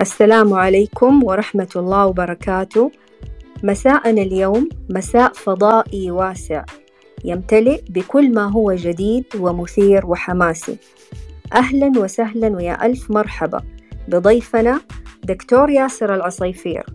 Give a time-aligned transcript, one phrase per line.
[0.00, 2.90] السلام عليكم ورحمة الله وبركاته.
[3.62, 6.64] مساءنا اليوم مساء فضائي واسع
[7.24, 10.76] يمتلئ بكل ما هو جديد ومثير وحماسي.
[11.52, 13.60] أهلا وسهلا ويا ألف مرحبا.
[14.08, 14.80] بضيفنا
[15.24, 16.86] دكتور ياسر العصيفير.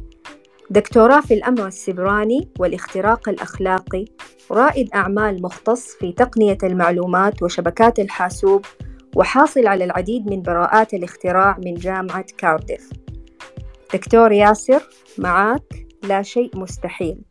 [0.69, 4.05] دكتوراه في الأمن السبراني والاختراق الأخلاقي
[4.51, 8.65] رائد أعمال مختص في تقنية المعلومات وشبكات الحاسوب
[9.15, 12.89] وحاصل على العديد من براءات الاختراع من جامعة كارديف.
[13.93, 15.85] دكتور ياسر معاك.
[16.03, 17.21] لا شيء مستحيل.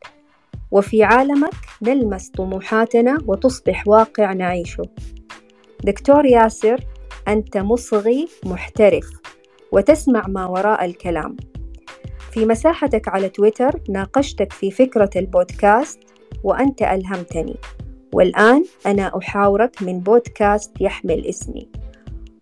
[0.70, 4.82] وفي عالمك نلمس طموحاتنا وتصبح واقع نعيشه.
[5.84, 6.80] دكتور ياسر
[7.28, 9.10] أنت مصغي محترف
[9.72, 11.36] وتسمع ما وراء الكلام.
[12.32, 16.00] في مساحتك على تويتر ناقشتك في فكرة البودكاست
[16.44, 17.56] وأنت ألهمتني.
[18.12, 21.68] والآن أنا أحاورك من بودكاست يحمل اسمي.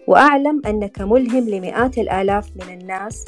[0.07, 3.25] وأعلم أنك ملهم لمئات الآلاف من الناس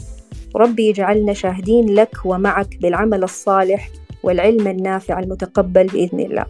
[0.56, 3.90] ربي يجعلنا شاهدين لك ومعك بالعمل الصالح
[4.22, 6.46] والعلم النافع المتقبل بإذن الله.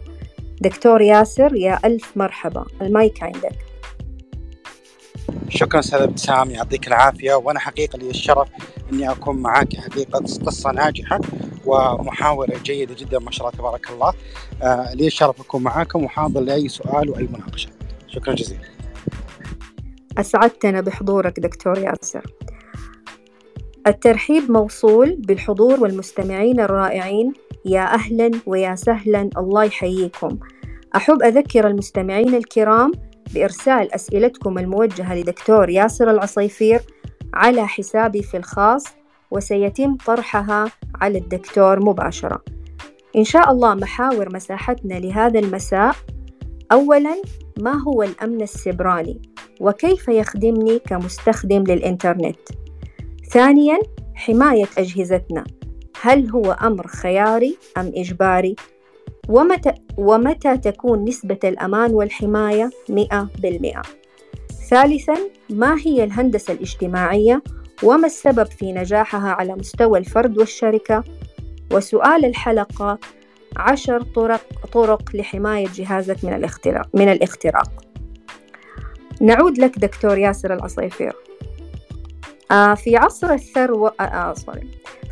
[0.61, 2.65] دكتور ياسر يا ألف مرحبا.
[2.81, 3.55] المايك عندك.
[5.49, 7.33] شكرا أستاذ ابتسام يعطيك العافية.
[7.33, 8.47] وأنا حقيقة لي الشرف
[8.93, 11.19] إني أكون معك حقيقه قصة ناجحة
[11.65, 14.13] ومحاورة جيدة جدا ما شاء الله تبارك الله.
[14.61, 17.69] آه لي الشرف أكون معاكم وحاضر لأي سؤال وأي مناقشة.
[18.07, 18.73] شكرا جزيلا.
[20.17, 22.23] أسعدتنا بحضورك دكتور ياسر.
[23.87, 27.33] الترحيب موصول بالحضور والمستمعين الرائعين.
[27.65, 29.29] يا أهلا ويا سهلا.
[29.37, 30.37] الله يحييكم.
[30.95, 32.91] أحب أذكر المستمعين الكرام
[33.33, 36.81] بإرسال أسئلتكم الموجهة لدكتور ياسر العصيفير
[37.33, 38.83] على حسابي في الخاص
[39.31, 42.43] وسيتم طرحها على الدكتور مباشرة.
[43.15, 45.95] إن شاء الله محاور مساحتنا لهذا المساء.
[46.71, 47.21] أولا
[47.61, 49.21] ما هو الأمن السبراني
[49.59, 52.62] وكيف يخدمني كمستخدم للإنترنت؟
[53.33, 53.79] ثانيا
[54.15, 55.43] حماية أجهزتنا.
[56.01, 58.55] هل هو أمر خياري أم إجباري؟
[59.29, 63.81] ومتى, ومتى تكون نسبة الأمان والحماية مئة بالمئة؟
[64.69, 65.15] ثالثا
[65.49, 67.43] ما هي الهندسة الاجتماعية؟
[67.83, 71.03] وما السبب في نجاحها على مستوى الفرد والشركة؟
[71.71, 72.99] وسؤال الحلقة
[73.57, 74.41] عشر طرق,
[74.73, 77.71] طرق لحماية جهازك من الاختراق, من الاختراق.
[79.21, 81.13] نعود لك دكتور ياسر العصيفير
[82.75, 84.35] في عصر الثروة آه آه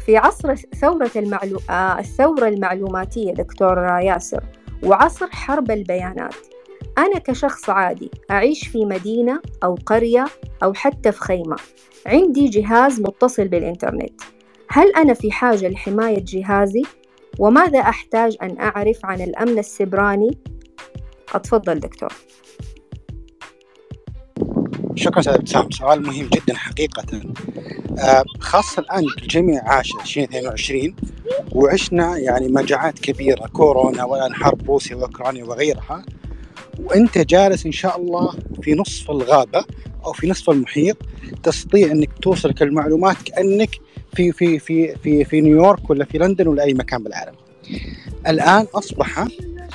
[0.05, 1.59] في عصر ثورة المعلو...
[1.69, 4.43] آه الثورة المعلوماتية دكتور ياسر
[4.83, 6.35] وعصر حرب البيانات.
[6.97, 10.25] أنا كشخص عادي أعيش في مدينة أو قرية
[10.63, 11.55] أو حتى في خيمة.
[12.05, 14.21] عندي جهاز متصل بالإنترنت.
[14.69, 16.83] هل أنا في حاجة لحماية جهازي؟
[17.39, 20.37] وماذا أحتاج أن أعرف عن الأمن السبراني؟
[21.33, 22.13] أتفضل دكتور.
[24.95, 27.03] شكرا أستاذ ابتسام سؤال مهم جدا حقيقة.
[27.99, 30.95] آه خاصة الآن الجميع عاش 2022
[31.51, 36.05] وعشنا يعني مجاعات كبيرة كورونا والآن حرب روسيا وأوكرانيا وغيرها.
[36.79, 39.65] وأنت جالس إن شاء الله في نصف الغابة
[40.05, 40.97] أو في نصف المحيط
[41.43, 43.69] تستطيع إنك توصلك المعلومات كأنك
[44.15, 47.33] في في في في في نيويورك ولا في لندن ولا أي مكان بالعالم.
[48.27, 49.25] الآن أصبح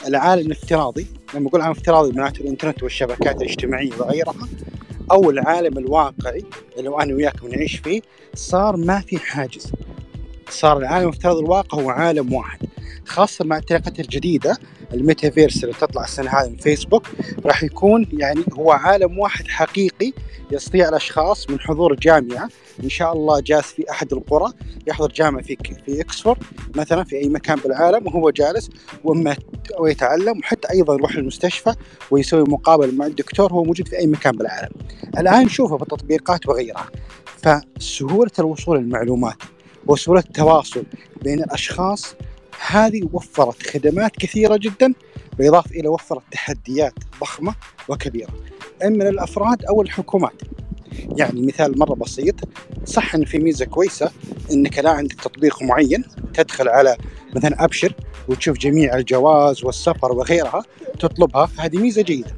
[0.06, 4.48] العالم الافتراضي لما أقول عالم افتراضي معناته الإنترنت والشبكات الاجتماعية وغيرها.
[5.12, 6.44] أو العالم الواقعي
[6.78, 8.00] اللي أنا وياك بنعيش فيه
[8.34, 9.72] صار ما في حاجز.
[10.50, 12.58] صار العالم الافتراضي الواقع هو عالم واحد.
[13.06, 14.56] خاصه مع التقنيات الجديدة
[14.94, 17.06] الميتافيرس اللي تطلع السنة هذه من فيسبوك
[17.44, 20.12] راح يكون يعني هو عالم واحد حقيقي
[20.50, 22.48] يستطيع الأشخاص من حضور جامعة
[22.84, 24.52] إن شاء الله جالس في أحد القرى
[24.86, 25.56] يحضر جامعة في
[25.86, 26.38] في إكسفورد
[26.76, 28.70] مثلا في أي مكان بالعالم وهو جالس
[29.78, 31.74] ويتعلم وحتى أيضا يروح المستشفى
[32.10, 34.72] ويسوي مقابلة مع الدكتور هو موجود في أي مكان بالعالم.
[35.18, 36.86] الآن نشوفه بالتطبيقات وغيرها.
[37.36, 39.36] فسهولة الوصول للمعلومات
[39.86, 40.84] وسهولة التواصل
[41.22, 42.14] بين الأشخاص
[42.66, 44.94] هذه وفرت خدمات كثيرة جدا
[45.38, 47.54] بالاضافه إلى وفرت تحديات ضخمة
[47.88, 48.30] وكبيرة
[48.84, 50.42] اما للافراد أو الحكومات.
[51.16, 52.34] يعني مثال مرة بسيط
[52.84, 54.10] صح إن في ميزة كويسة
[54.52, 56.04] إنك لا عندك تطبيق معين
[56.34, 56.96] تدخل على
[57.36, 57.92] مثلا أبشر
[58.28, 60.62] وتشوف جميع الجواز والسفر وغيرها
[61.00, 62.36] تطلبها هذه ميزة جيدة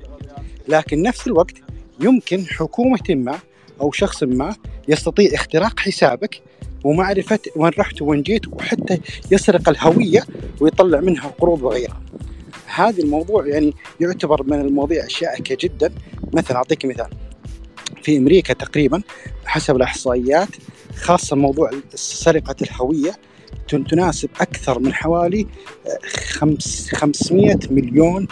[0.68, 1.54] لكن نفس الوقت
[2.00, 3.38] يمكن حكومة ما
[3.80, 4.56] أو شخص ما
[4.88, 6.42] يستطيع اختراق حسابك
[6.88, 8.98] ومعرفة وين رحت وين جيت وحتى
[9.30, 10.24] يسرق الهوية
[10.60, 12.00] ويطلع منها قروض وغيرها.
[12.74, 15.92] هذا الموضوع يعني يعتبر من المواضيع الشائكة جدا.
[16.32, 17.08] مثلا أعطيك مثال.
[18.02, 19.02] في أمريكا تقريبا
[19.46, 20.48] حسب الإحصائيات
[20.96, 23.12] خاصة موضوع سرقة الهوية
[23.68, 25.46] تناسب أكثر من حوالي
[26.92, 28.28] 500 مليون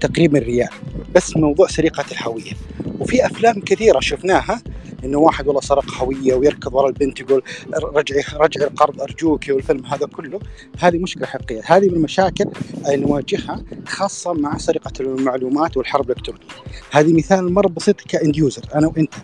[0.00, 0.68] تقريبا ريال.
[1.14, 2.52] بس موضوع سرقة الهوية.
[3.00, 4.62] وفي أفلام كثيرة شفناها
[5.04, 7.42] إنه واحد والله سرق هوية ويركض ورا البنت يقول
[7.74, 9.44] رجعي رجعي القرض أرجوك.
[9.48, 10.40] والفيلم هذا كله.
[10.78, 12.44] هذه مشكله حقيقية هذه من المشاكل
[12.76, 16.44] اللي نواجهها خاصة مع سرقة المعلومات والحرب الإلكترونية.
[16.90, 19.14] هذه مثال مرة بسيط كإند يوزر أنا وإنت.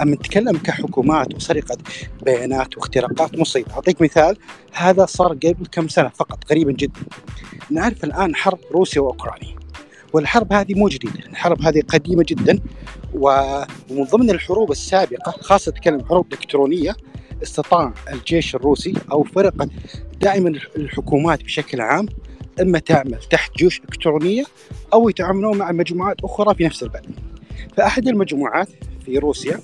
[0.00, 1.76] أما نتكلم كحكومات وسرقة
[2.22, 4.36] بيانات واختراقات مصيبة أعطيك مثال
[4.72, 7.00] هذا صار قبل كم سنة فقط قريبا جدا.
[7.70, 9.57] نعرف الآن حرب روسيا وأوكرانيا.
[10.12, 12.58] والحرب هذه مو جديده، الحرب هذه قديمة جدا
[13.14, 16.96] ومن ضمن الحروب السابقة خاصة تكلم حروب إلكترونية
[17.42, 19.68] استطاع الجيش الروسي أو فرقة
[20.20, 22.06] دائما الحكومات بشكل عام
[22.60, 24.44] أما تعمل تحت جيوش إلكترونية
[24.92, 27.06] أو يتعاملون مع مجموعات أخرى في نفس البلد.
[27.76, 28.68] فأحد المجموعات
[29.06, 29.60] في روسيا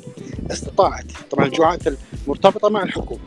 [0.51, 1.81] استطاعت طبعا الجماعات
[2.27, 3.21] المرتبطة مع الحكومة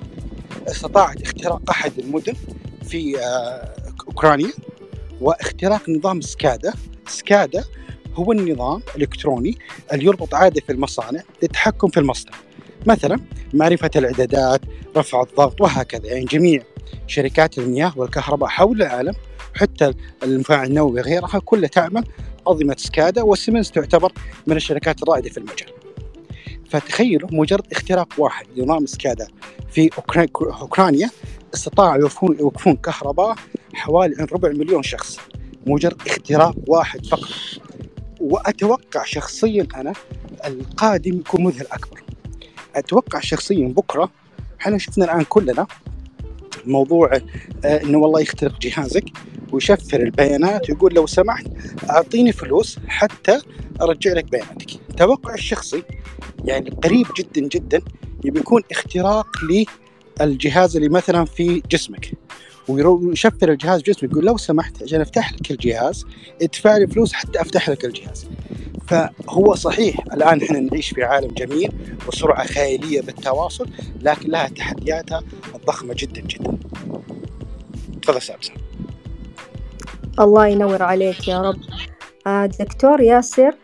[0.67, 2.33] استطاعت اختراق أحد المدن
[2.83, 3.73] في آه،
[4.07, 4.51] أوكرانيا
[5.21, 6.73] واختراق نظام سكادا.
[7.07, 7.63] سكادا
[8.13, 9.57] هو النظام الإلكتروني
[9.93, 12.33] اللي يربط عادة في المصانع للتحكم في المصنع
[12.85, 13.19] مثلا
[13.53, 14.61] معرفة الإعدادات
[14.97, 16.63] رفع الضغط وهكذا يعني جميع
[17.07, 19.13] شركات المياه والكهرباء حول العالم
[19.53, 19.93] حتى
[20.23, 22.03] المفاعل النووي وغيرها كلها تعمل
[22.47, 24.11] أنظمة سكادا وسيمنز تعتبر
[24.47, 25.69] من الشركات الرائدة في المجال.
[26.69, 29.27] فتخيلوا مجرد اختراق واحد لنظام سكادا
[29.71, 29.89] في
[30.61, 31.09] أوكرانيا
[31.53, 33.35] استطاعوا يوقفون, يوقفون كهرباء
[33.77, 35.18] حوالي ربع مليون شخص
[35.68, 37.29] مجرد اختراق واحد فقط.
[38.19, 39.94] وأتوقع شخصيا أنا
[40.45, 42.03] القادم يكون مذهل أكبر.
[42.75, 44.12] أتوقع شخصيا بكرة
[44.62, 45.68] إحنا شفنا الآن كلنا
[46.65, 47.12] موضوع
[47.65, 49.03] آه إنه والله يخترق جهازك
[49.51, 51.45] ويشفر البيانات ويقول لو سمحت
[51.89, 53.41] أعطيني فلوس حتى
[53.81, 54.69] أرجع لك بياناتك.
[54.97, 55.83] توقع الشخصي
[56.45, 57.81] يعني قريب جدا جدا
[58.24, 59.27] بيكون اختراق
[60.19, 62.12] للجهاز اللي مثلا في جسمك.
[62.67, 66.05] ويشفر الجهاز بجسمه يقول لو سمحت عشان أفتح لك الجهاز
[66.41, 68.27] ادفع لي فلوس حتى أفتح لك الجهاز.
[68.87, 71.71] فهو صحيح الآن إحنا نعيش في عالم جميل
[72.07, 73.69] وسرعة خيالية بالتواصل
[74.01, 75.23] لكن لها تحدياتها
[75.55, 76.57] الضخمة جدا جدا.
[78.01, 78.55] تفضل سامسون
[80.19, 81.59] الله ينور عليك يا رب.
[82.27, 83.55] آه، دكتور ياسر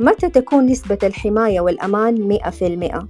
[0.00, 3.08] متى تكون نسبة الحماية والأمان 100%؟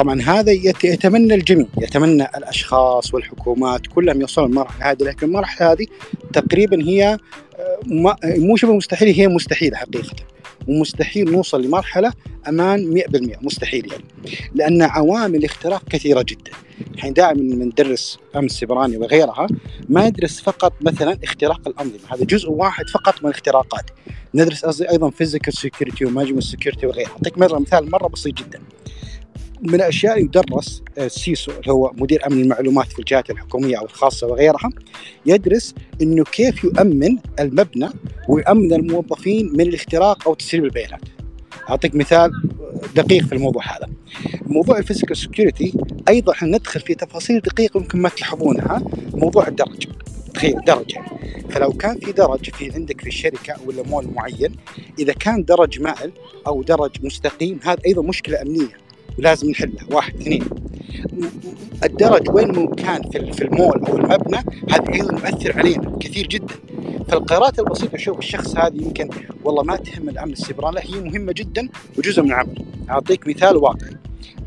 [0.00, 0.52] طبعا هذا
[0.84, 5.86] يتمنى الجميع يتمنى الأشخاص والحكومات كلهم يوصلون للمرحلة هذه لكن المرحلة هذه
[6.32, 7.18] تقريبا هي
[7.58, 7.78] آه،
[8.38, 10.16] مو شبه مستحيل هي مستحيلة حقيقة.
[10.68, 12.12] ومستحيل نوصل لمرحلة
[12.48, 14.04] أمان 100% مستحيل يعني.
[14.54, 16.50] لأن عوامل الاختراق كثيرة جدا.
[16.94, 19.46] الحين دائما ندرس امن سيبراني وغيرها
[19.88, 23.90] ما ندرس فقط مثلا اختراق الأنظمة هذا جزء واحد فقط من الاختراقات.
[24.34, 27.10] ندرس أيضا physical security و management security وغيرها.
[27.10, 28.60] أعطيك مثال مرة بسيط جدا.
[29.62, 34.26] من الاشياء يدرس ال CISO اللي هو مدير أمن المعلومات في الجهات الحكومية أو الخاصة
[34.26, 34.70] وغيرها
[35.26, 37.88] يدرس إنه كيف يؤمن المبنى
[38.28, 41.00] ويؤمن الموظفين من الاختراق أو تسريب البيانات.
[41.70, 42.32] أعطيك مثال
[42.94, 43.88] دقيق في الموضوع هذا.
[44.46, 45.74] موضوع ال physical security
[46.08, 48.82] أيضا إحنا ندخل في تفاصيل دقيقة يمكن ما تلاحظونها
[49.14, 49.86] موضوع الدرج.
[50.34, 50.94] تخيل درج
[51.50, 54.56] فلو كان في درج في عندك في الشركة ولا مول معين
[54.98, 56.12] إذا كان درج مائل
[56.46, 60.44] أو درج مستقيم هذا أيضا مشكلة أمنية ولازم نحلها واحد اثنين.
[61.84, 64.38] الدرج وين كان في المول أو المبنى
[64.70, 66.54] هذا أيضا يؤثر علينا كثير جدا.
[67.08, 69.08] فالقرارات البسيطة شوف الشخص هذه يمكن
[69.44, 71.68] والله ما تهم الأمن السيبراني لا هي مهمة جدا
[71.98, 73.96] وجزء من العمل أعطيك مثال واقعي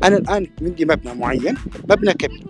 [0.04, 1.54] أنا الآن عندي مبنى معين
[1.90, 2.44] مبنى كبير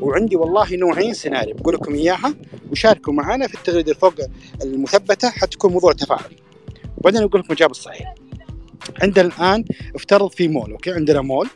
[0.00, 2.34] وعندي والله نوعين سيناريو بقول لكم إياها
[2.70, 4.14] وشاركوا معنا في التغريدة فوق
[4.62, 6.36] المثبتة حتكون موضوع تفاعلي.
[6.98, 8.14] وبعدين أقول لكم الاجابه الصحيحه
[9.02, 11.48] عندنا الآن افترض في مول أوكي؟ عندنا مول.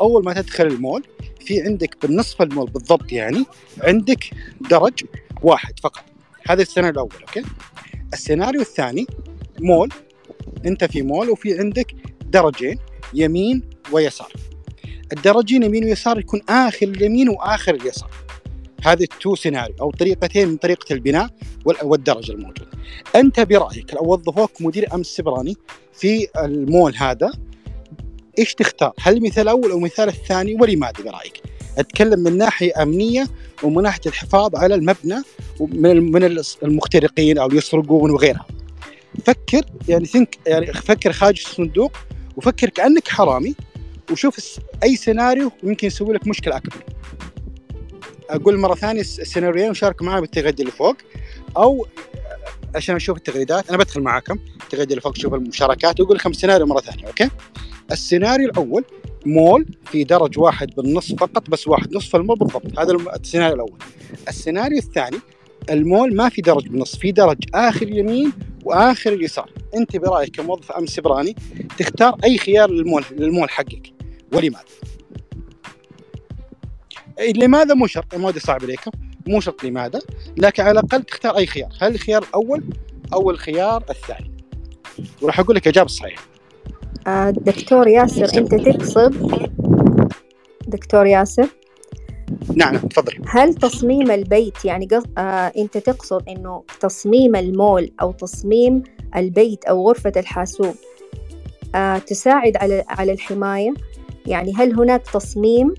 [0.00, 1.02] أول ما تدخل المول
[1.40, 3.44] في عندك بالنصف المول بالضبط يعني
[3.82, 4.30] عندك
[4.70, 5.04] درج
[5.42, 6.04] واحد فقط.
[6.48, 7.42] هذا السيناريو الأول أوكي؟
[8.12, 9.06] السيناريو الثاني
[9.60, 9.88] مول.
[10.66, 11.94] أنت في مول وفي عندك
[12.26, 12.78] درجين
[13.14, 14.32] يمين ويسار.
[15.12, 18.10] الدرجين يمين ويسار يكون آخر اليمين وآخر اليسار.
[18.82, 21.30] هذه ال two scenario أو طريقتين من طريقة البناء
[21.64, 22.68] والدرج الموجود.
[23.16, 25.56] أنت برأيك لو وظفوك مدير امن سيبراني
[25.92, 27.32] في المول هذا
[28.38, 31.42] إيش تختار؟ هل المثال الأول أو المثال الثاني ولماذا برأيك؟
[31.78, 33.26] أتكلم من ناحية أمنية
[33.62, 35.22] ومن ناحيه الحفاظ على المبنى
[35.60, 38.46] من من المخترقين أو يسرقون وغيرها.
[39.24, 41.92] فكر يعني ثينك يعني فكر خارج الصندوق
[42.36, 43.54] وفكر كأنك حرامي
[44.10, 46.76] وشوف أي سيناريو يمكن يسوي لك مشكلة أكبر.
[48.30, 50.96] أقول مرة ثانية السيناريوين وشاركوا معي بالتغريده اللي فوق
[51.56, 51.86] أو
[52.74, 56.80] عشان أشوف التغريدات أنا بدخل معاكم التغريدة اللي فوق شوف المشاركات واقول لكم السيناريو مرة
[56.80, 57.30] ثانية أوكي؟
[57.92, 58.84] السيناريو الأول
[59.26, 62.78] مول في درج واحد بالنص فقط بس واحد نصف المول بالضبط.
[62.78, 63.78] هذا السيناريو الأول.
[64.28, 65.16] السيناريو الثاني
[65.70, 68.32] المول ما في درج بالنص في درج آخر يمين
[68.64, 69.50] وآخر اليسار.
[69.76, 71.36] أنت برأيك كموظف امن سبراني
[71.78, 73.92] تختار أي خيار للمول للمول حقك.
[74.32, 74.64] ولماذا؟
[77.36, 78.90] لماذا مو شرط؟ المواد صعب عليكم.
[79.26, 80.00] مو شرط لماذا
[80.36, 81.68] لكن على الأقل تختار أي خيار.
[81.80, 82.64] هل الخيار الأول؟
[83.12, 84.30] أو الخيار الثاني.
[85.22, 86.33] وراح أقول لك الاجابه الصحيحه آه،
[87.30, 89.14] دكتور ياسر أنت تقصد؟
[90.66, 91.48] دكتور ياسر؟
[92.54, 95.02] نعم تفضلي هل تصميم البيت يعني قص...
[95.18, 98.82] آه أنت تقصد إنه تصميم المول أو تصميم
[99.16, 100.74] البيت أو غرفة الحاسوب
[101.74, 103.74] آه تساعد على على الحماية؟
[104.26, 105.74] يعني هل هناك تصميم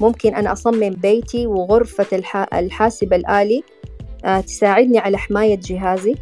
[0.00, 2.54] ممكن أنا أصمم بيتي وغرفة الح...
[2.54, 3.62] الحاسب الآلي
[4.24, 6.14] آه تساعدني على حماية جهازي؟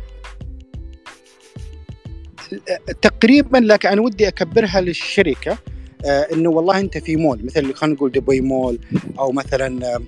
[3.03, 5.59] تقريبا لكن أنا ودي أكبرها للشركة
[6.05, 8.79] آه إنه والله أنت في مول مثل خلينا نقول دبي مول
[9.19, 10.01] أو مثلا آه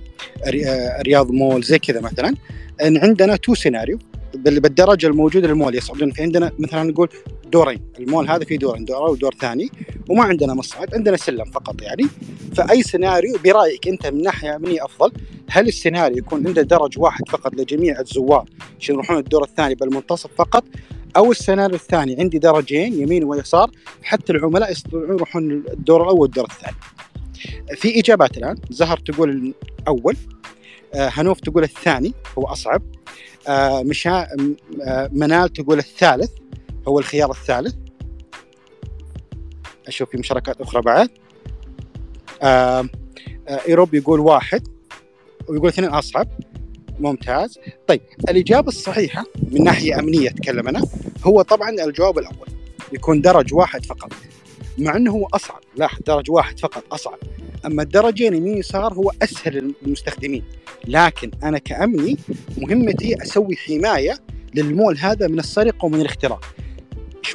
[0.49, 0.65] ري-
[1.03, 2.35] رياض مول زي كذا مثلا.
[2.83, 3.99] إن عندنا two scenario
[4.35, 5.75] بال- بالدرجة الموجودة للمول.
[5.75, 7.09] يصعدون في عندنا مثلا نقول
[7.53, 7.81] دورين.
[7.99, 9.71] المول هذا فيه دورين دور ودور ثاني
[10.09, 12.07] وما عندنا مصعد عندنا سلم فقط يعني.
[12.57, 15.13] فأي سيناريو برأيك أنت من ناحية مني أفضل؟
[15.51, 18.45] هل السيناريو يكون عنده درج واحد فقط لجميع الزوار
[18.89, 20.65] يروحون الدور الثاني بالمنتصف فقط
[21.17, 23.71] أو السيناريو الثاني عندي درجين يمين ويسار.
[24.03, 26.77] حتى العملاء يستطيعون يروحون الدور الأول والدور الثاني.
[27.77, 28.57] في إجابات الآن.
[28.71, 30.17] زهر تقول الأول.
[30.95, 32.15] آه هنوف تقول الثاني.
[32.39, 32.83] هو أصعب.
[33.49, 34.29] آه مشا
[34.83, 36.31] آه منال تقول الثالث.
[36.89, 37.75] هو الخيار الثالث.
[39.89, 41.11] أشوف في مشاركات أخرى بعد.
[43.69, 44.69] إيروب يقول واحد.
[45.49, 46.29] ويقول اثنين أصعب.
[47.01, 47.59] ممتاز.
[47.87, 50.83] طيب الإجابة الصحيحة من ناحية أمنية أتكلم أنا
[51.25, 52.49] هو طبعا الجواب الأول
[52.93, 54.13] يكون درج واحد فقط.
[54.79, 57.19] مع أنه هو أصعب لاحظ درج واحد فقط أصعب.
[57.67, 60.45] أما الدرجين يمين يسار هو أسهل للمستخدمين.
[60.87, 62.17] لكن أنا كأمني
[62.59, 64.19] مهمتي أسوي حماية
[64.55, 66.45] للمول هذا من السرقة ومن الاختراق.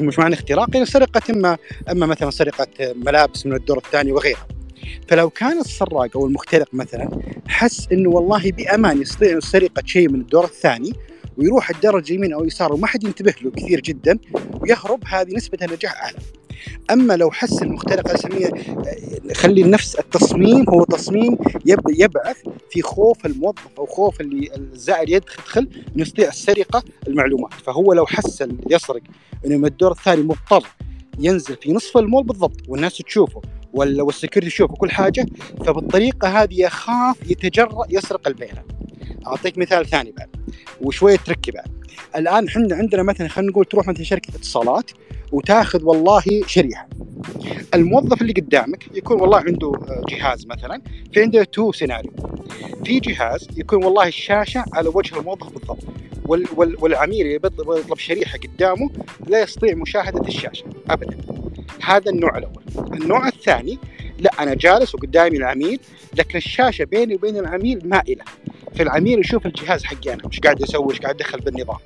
[0.02, 1.58] مش معنى اختراق؟ يعني سرقة إما
[1.90, 4.48] أما مثلا سرقة ملابس من الدور الثاني وغيرها.
[5.08, 7.10] فلو كان السراق أو المخترق مثلا
[7.48, 10.94] حس إنه والله بأمان يستطيع سرقه شيء من الدور الثاني
[11.38, 14.20] ويروح الدرج يمين أو يسار وما حد ينتبه له كثير جدا
[14.62, 16.18] ويهرب هذه نسبة النجاح أعلى.
[16.92, 18.52] أما لو حس المخترق اسميه
[19.34, 22.38] خلي نفس التصميم هو تصميم يب يبعث
[22.70, 28.44] في خوف الموظف أو خوف اللي الزائر يدخل إنه يستطيع السرقة المعلومات، فهو لو حس
[28.70, 29.02] يسرق
[29.46, 30.68] إنه من الدور الثاني مضطر
[31.20, 33.42] ينزل في نصف المول بالضبط والناس تشوفه
[33.74, 35.26] والسكيورتي يشوف كل حاجة
[35.66, 38.66] فبالطريقة هذه يخاف يتجرأ يسرق البيانات.
[39.28, 40.30] أعطيك مثال ثاني بعد
[40.82, 41.68] وشوية تركي بعد.
[42.16, 44.92] الآن إحنا عندنا مثلا خلينا نقول تروح مثلا شركة اتصالات
[45.32, 46.90] وتاخذ والله شريحة.
[47.74, 49.72] الموظف اللي قدامك يكون والله عنده
[50.10, 50.82] جهاز مثلا
[51.14, 52.12] في عنده تو سيناريو.
[52.86, 55.84] في جهاز يكون والله الشاشة على وجه الموظف بالضبط.
[56.26, 58.90] وال وال والعميل يطلب شريحة قدامه
[59.28, 61.18] لا يستطيع مشاهدة الشاشة ابدا.
[61.84, 62.64] هذا النوع الأول.
[62.94, 63.80] النوع الثاني
[64.20, 65.80] لا أنا جالس وقدامي العميل
[66.18, 68.24] لكن الشاشة بيني وبين العميل مائلة
[68.76, 71.78] فالعميل يشوف الجهاز حقي أنا وش قاعد يسوي وش قاعد يدخل بالنظام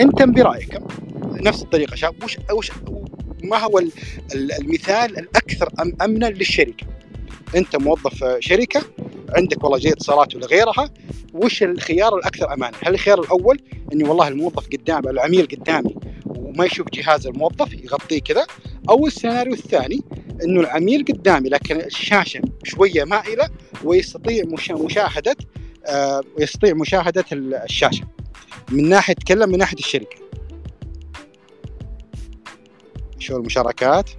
[0.00, 0.78] أنت برأيك
[1.24, 2.72] نفس الطريقة شاب وش وش
[3.44, 3.82] ما هو
[4.34, 5.68] المثال الأكثر
[6.02, 6.86] امنا للشركة
[7.56, 8.82] انت موظف شركة
[9.36, 10.90] عندك والله جهه اتصالات ولا غيرها
[11.34, 13.60] وش الخيار الأكثر امانه؟ هل الخيار الأول
[13.92, 18.46] إني والله الموظف قدامي العميل قدامي وما يشوف جهاز الموظف يغطيه كذا
[18.88, 20.00] أو السيناريو الثاني
[20.44, 23.48] إنه العميل قدامي لكن الشاشة شوية مائلة
[23.84, 25.36] ويستطيع مشاهدة
[25.86, 28.04] آه ويستطيع مشاهدة الشاشة.
[28.70, 30.16] من ناحية تكلم من ناحية الشركة.
[33.18, 34.10] شو المشاركات؟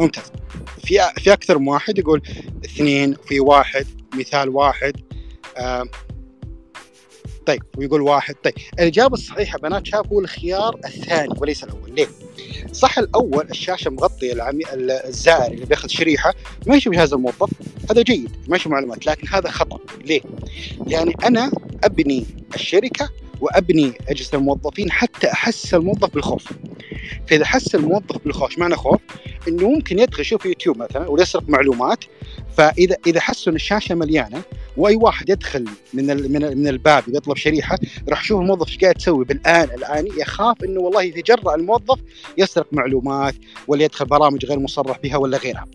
[0.00, 0.32] ممتاز.
[0.84, 2.22] في في أكثر من واحد يقول
[2.64, 4.92] اثنين في واحد مثال واحد.
[5.56, 5.84] آه
[7.46, 8.34] طيب ويقول واحد.
[8.44, 11.94] طيب الإجابة الصحيحة بنات شاف هو الخيار الثاني وليس الأول.
[11.94, 12.06] ليه؟
[12.72, 14.64] صح الأول الشاشة مغطية العمي...
[14.74, 16.34] الزائر اللي بياخذ شريحة
[16.66, 17.50] ما يشوف جهاز الموظف.
[17.90, 19.78] هذا جيد ما يشوف معلومات لكن هذا خطأ.
[20.04, 20.20] ليه؟
[20.86, 21.50] يعني أنا
[21.84, 23.10] أبني الشركة
[23.42, 26.48] وأبني اجهزه الموظفين حتى أحس الموظف بالخوف.
[27.26, 29.00] فإذا حس الموظف بالخوف معنى خوف؟
[29.48, 32.04] إنه ممكن يدخل يشوف يوتيوب مثلا ويسرق معلومات.
[32.56, 34.42] فاذا إذا حسوا إن الشاشة مليانة
[34.76, 37.78] وأي واحد يدخل من من من الباب يطلب شريحة
[38.08, 41.98] راح يشوف الموظف إيش قاعد يسوي بالآن الآن يخاف إنه والله يتجرأ الموظف
[42.38, 43.34] يسرق معلومات
[43.68, 45.66] ولا يدخل برامج غير مصرح بها ولا غيرها.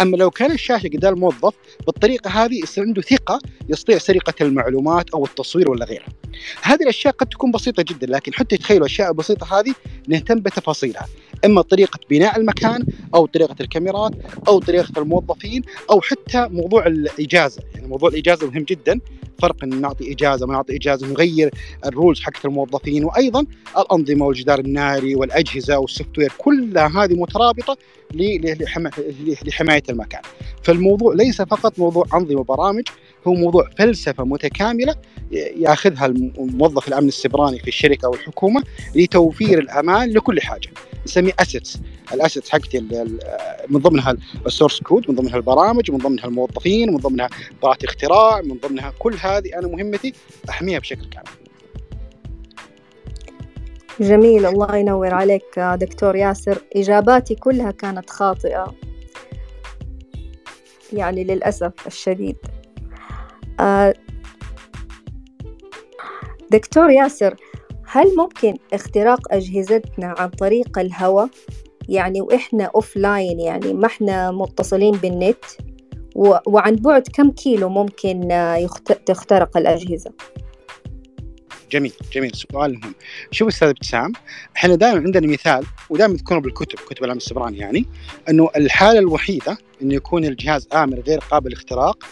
[0.00, 1.54] أما لو كان الشاشة قدام الموظف
[1.86, 6.08] بالطريقة هذه يصير عنده ثقة يستطيع سرقة المعلومات أو التصوير ولا غيرها.
[6.62, 9.74] هذه الأشياء قد تكون بسيطة جدا لكن حتى تخيلوا الأشياء البسيطة هذه
[10.08, 11.06] نهتم بتفاصيلها.
[11.44, 14.12] إما طريقة بناء المكان أو طريقة الكاميرات
[14.48, 17.62] أو طريقة الموظفين أو حتى موضوع الإجازة.
[17.74, 19.00] يعني موضوع الإجازة مهم جدا.
[19.42, 21.50] فرق إن نعطي إجازة ما نعطي إجازة نغير
[21.86, 23.04] ال roles حقت الموظفين.
[23.04, 23.46] وأيضا
[23.78, 27.76] الأنظمة والجدار الناري والأجهزة وال software كلها هذه مترابطة
[29.44, 30.22] لحماية المكان.
[30.62, 32.84] فالموضوع ليس فقط موضوع أنظمة وبرامج
[33.26, 34.94] هو موضوع فلسفة متكاملة
[35.32, 38.62] يأخذها الموظف الأمن السبراني في الشركة أو الحكومة
[38.94, 40.68] لتوفير الأمان لكل حاجة.
[41.06, 41.78] نسميه assets
[42.12, 42.80] ال assets حقتي
[43.68, 44.16] من ضمنها
[44.46, 47.28] السورس كود من ضمنها البرامج من ضمنها الموظفين من ضمنها
[47.62, 50.14] براءة اختراع من ضمنها كل هذه أنا مهمتي
[50.48, 51.26] احميها بشكل كامل.
[54.00, 56.62] جميل الله ينور عليك دكتور ياسر.
[56.76, 58.74] إجاباتي كلها كانت خاطئة.
[60.92, 62.36] يعني للأسف الشديد.
[63.60, 63.94] آه،
[66.50, 67.36] دكتور ياسر
[67.92, 71.28] هل ممكن اختراق أجهزتنا عن طريق الهواء؟
[71.88, 75.44] يعني وإحنا offline يعني ما إحنا متصلين بالنت.
[76.46, 78.28] وعن بعد كم كيلو ممكن
[79.06, 80.12] تخترق الأجهزة؟
[81.72, 82.94] جميل جميل سؤال مهم.
[83.30, 84.12] شوف أستاذ ابتسام
[84.56, 87.86] إحنا دائما عندنا مثال ودائما نذكره بالكتب كتب الامن السبراني يعني
[88.28, 92.04] إنه الحالة الوحيدة انه يكون الجهاز آمن غير قابل للاختراق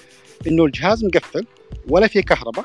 [0.47, 1.47] إنه الجهاز مقفل
[1.89, 2.65] ولا في كهرباء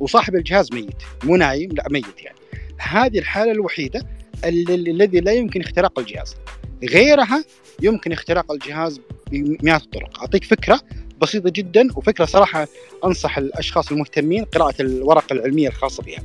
[0.00, 2.38] وصاحب الجهاز ميت مو نايم لا ميت يعني.
[2.78, 4.06] هذه الحالة الوحيدة
[4.44, 6.36] الذي لا يمكن اختراق الجهاز.
[6.84, 7.44] غيرها
[7.82, 9.00] يمكن اختراق الجهاز
[9.30, 10.20] بمئات الطرق.
[10.20, 10.80] أعطيك فكرة
[11.22, 12.68] بسيطة جدا وفكرة صراحة
[13.04, 16.22] أنصح الأشخاص المهتمين قراءة الورقة العلمية الخاصة بها.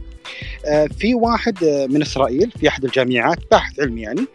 [0.66, 4.26] آه، في واحد آه، من إسرائيل في أحد الجامعات باحث علمي يعني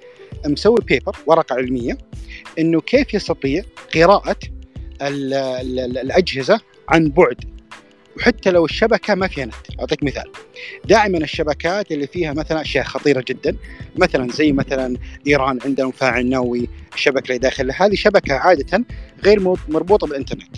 [0.47, 1.99] مسوي بيبر ورقة علمية
[2.59, 3.62] إنه كيف يستطيع
[3.95, 4.38] قراءة
[5.02, 7.55] الأجهزة عن بعد
[8.16, 9.54] وحتى لو الشبكة ما فيها نت.
[9.80, 10.25] أعطيك مثال.
[10.85, 13.56] دائما الشبكات اللي فيها مثلا أشياء خطيرة جدا.
[13.96, 14.96] مثلا زي مثلا
[15.26, 18.85] إيران عندها مفاعل نووي الشبكه اللي داخلها هذه شبكه عادة
[19.25, 20.56] غير مربوطة بالإنترنت.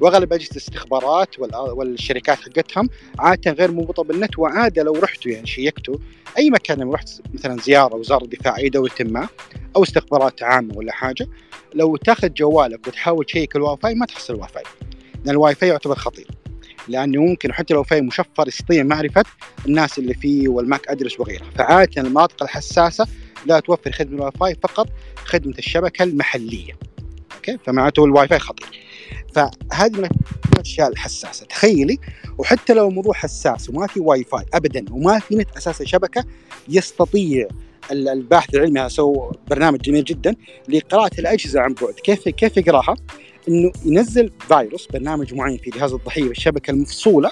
[0.00, 2.88] وأغلب أجهزة الاستخبارات والشركات حقتهم
[3.18, 4.38] عادة غير مربوطة بالنت.
[4.38, 5.96] وعادة لو رحتوا يعني check توا
[6.38, 9.28] أي مكان لما رحت مثلا زيارة وزارة الدفاع أي دولة ما
[9.76, 11.26] أو استخبارات عامة ولا حاجة
[11.74, 14.62] لو تاخذ جوالك وتحاول ت check ال Wi-Fi ما تحصل الواي فاي.
[15.24, 16.26] لأن الواي فاي يعتبر خطير.
[16.88, 19.24] لأنه ممكن حتى لو فاي مشفر يستطيع معرفة
[19.66, 21.50] الناس اللي فيه وال MAC address وغيرها.
[21.58, 23.06] فعادة المناطق الحساسة
[23.46, 26.72] لا توفر خدمة الواي فاي فقط خدمة الشبكة المحلية.
[27.36, 28.68] أوكي؟ فمعناته الواي فاي خطير.
[29.34, 30.08] فهذه من
[30.54, 31.46] الأشياء الحساسة.
[31.46, 31.98] تخيلي
[32.38, 36.24] وحتى لو الموضوع حساس وما في واي فاي ابدا وما في نت أساسا شبكة
[36.68, 37.48] يستطيع
[37.90, 40.34] الباحث العلمي سوى برنامج جميل جدا
[40.68, 41.94] لقراءة الأجهزة عن بعد.
[41.94, 42.96] كيف كيف يقراها؟
[43.48, 47.30] إنه ينزل فيروس برنامج معين في جهاز الضحية بالشبكة المفصولة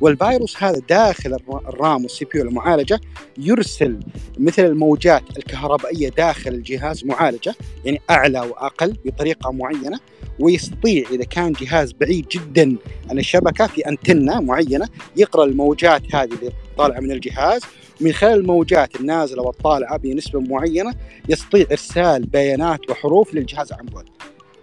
[0.00, 3.00] والفيروس هذا داخل الرام والسي بي المعالجة
[3.38, 4.00] يرسل
[4.38, 7.54] مثل الموجات الكهربائية داخل الجهاز معالجة
[7.84, 10.00] يعني أعلى وأقل بطريقة معينة
[10.38, 12.76] ويستطيع إذا كان جهاز بعيد جدا
[13.10, 17.62] عن الشبكة في أنتنة معينة يقرأ الموجات هذه اللي طالعة من الجهاز
[18.00, 20.94] من خلال الموجات النازلة والطالعة بنسبة معينة
[21.28, 24.04] يستطيع إرسال بيانات وحروف للجهاز عن بعد.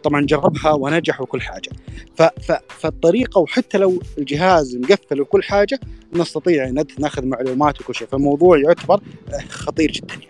[0.06, 1.70] طبعا جربها ونجح وكل حاجة.
[2.16, 5.80] ف ف فالطريقة وحتى لو الجهاز مقفل وكل حاجة
[6.14, 8.08] نستطيع ناخذ معلومات وكل شيء.
[8.08, 9.02] فالموضوع يعتبر
[9.50, 10.14] خطير جدا.
[10.14, 10.26] يعني.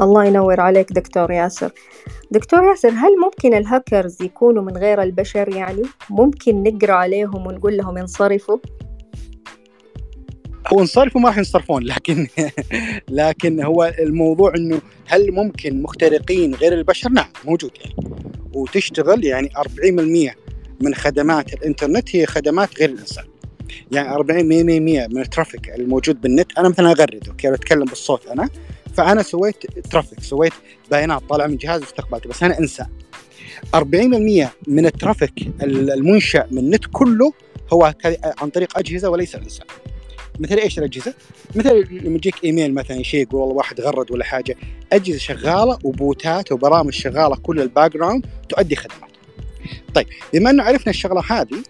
[0.00, 1.70] الله ينور عليك دكتور ياسر.
[2.30, 7.98] دكتور ياسر هل ممكن الهاكرز يكونوا من غير البشر يعني؟ ممكن نقرأ عليهم ونقول لهم
[7.98, 8.58] انصرفوا؟
[10.72, 12.26] هو انصرفوا ما راح ينصرفون لكن
[13.08, 17.94] لكن هو الموضوع إنه هل ممكن مخترقين غير البشر؟ نعم موجود يعني.
[18.52, 20.34] وتشتغل يعني 40%
[20.80, 23.24] من خدمات الإنترنت هي خدمات غير الإنسان.
[23.92, 28.48] يعني 40 من ال traffic الموجود بالنت أنا مثلا أغرد أوكي بتكلم بالصوت أنا
[28.94, 29.56] فأنا سويت
[29.90, 30.52] traffic سويت
[30.90, 32.86] بيانات طالعه من جهاز واستقبلته بس أنا إنسان.
[33.76, 33.78] 40%
[34.68, 37.32] من ال traffic المنشأ من النت كله
[37.72, 37.94] هو
[38.38, 39.66] عن طريق أجهزة وليس الإنسان.
[40.38, 41.14] مثل إيش الأجهزة؟
[41.54, 44.56] مثل لما يجيك إيميل مثلا شيء يقول والله واحد غرد ولا حاجة
[44.92, 49.10] أجهزة شغالة و bot ات وبرامج شغالة كل ال background تؤدي خدمات.
[49.94, 51.62] طيب بما إنه عرفنا الشغلة هذه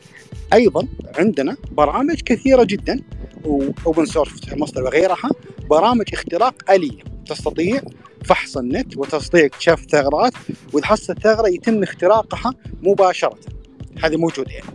[0.53, 3.01] أيضا عندنا برامج كثيرة جدا
[3.45, 5.31] و open source مصدر وغيرها
[5.71, 7.81] برامج اختراق آلية تستطيع
[8.25, 10.33] فحص النت وتستطيع اكتشاف الثغرات
[10.73, 13.39] وإذا حصلت ثغرة يتم اختراقها مباشرة.
[14.03, 14.67] هذه موجودة يعني.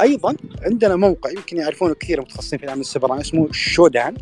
[0.00, 4.14] أيضا عندنا موقع يمكن يعرفونه كثير متخصصين في الامن السيبراني اسمه شودان.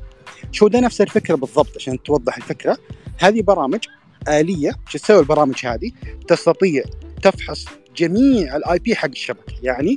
[0.52, 2.78] شودان نفس الفكرة بالضبط عشان توضح الفكرة.
[3.18, 3.80] هذه برامج
[4.28, 4.72] آلية.
[4.88, 5.90] شو تسوي البرامج هذه؟
[6.28, 6.83] تستطيع
[7.22, 7.64] تفحص
[7.96, 9.96] جميع ال IP حق الشبكة يعني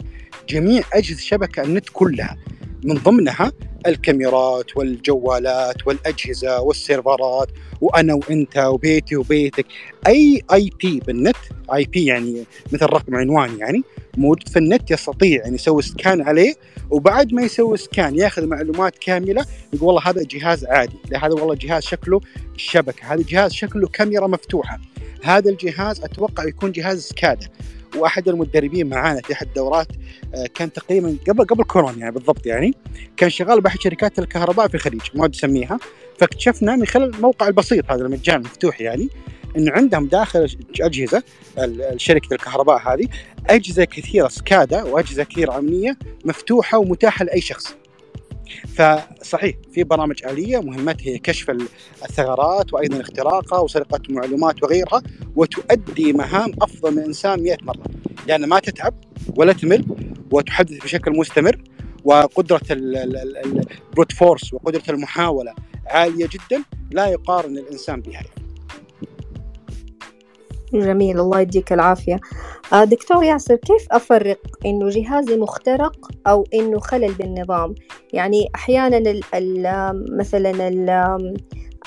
[0.49, 2.37] جميع أجهزة الشبكة النت كلها.
[2.83, 3.51] من ضمنها
[3.87, 7.49] الكاميرات والجوالات والأجهزة والسيرفرات
[7.81, 9.65] وأنا وأنت وبيتي وبيتك.
[10.07, 11.35] أي IP بالنت
[11.73, 13.83] IP يعني مثل رقم عنوان يعني
[14.17, 16.53] موجود في النت يستطيع يعني يسوي scan عليه
[16.89, 21.83] وبعد ما يسوي scan ياخذ معلومات كاملة يقول والله هذا جهاز عادي هذا والله جهاز
[21.83, 22.21] شكله
[22.57, 24.79] شبكة هذا جهاز شكله كاميرا مفتوحة
[25.23, 27.47] هذا الجهاز أتوقع يكون جهاز SCADA
[27.95, 29.87] وأحد المدربين معانا في أحد الدورات
[30.35, 32.73] آه، كان تقريبا قبل قبل كورونا يعني بالضبط يعني
[33.17, 35.79] كان شغال بأحد شركات الكهرباء في الخليج ما تسميها
[36.19, 39.09] فاكتشفنا من خلال الموقع البسيط هذا المجاني المفتوح يعني
[39.57, 41.23] انه عندهم داخل أجهزة
[41.97, 43.07] شركه الكهرباء هذه
[43.49, 47.75] أجهزة كثيرة سكادا وأجهزة كثيرة امنيه مفتوحة ومتاحة لأي شخص.
[48.75, 51.49] فصحيح في برامج آلية مهمتها هي كشف
[52.09, 55.01] الثغرات وأيضا اختراقها وسرقة المعلومات وغيرها
[55.35, 57.83] وتؤدي مهام أفضل من الإنسان 100 مرة
[58.27, 58.93] لأن ما تتعب
[59.37, 59.85] ولا تمل
[60.31, 61.63] وتحدث بشكل مستمر
[62.03, 65.53] وقدرة البروت فورس وقدرة المحاولة
[65.85, 68.42] عالية جدا لا يقارن الإنسان بها يعني.
[70.73, 72.19] جميل الله يديك العافية.
[72.73, 77.75] آه، دكتور ياسر كيف أفرق إنه جهازي مخترق أو إنه خلل بالنظام؟
[78.13, 80.89] يعني أحيانا ال ال مثلا ال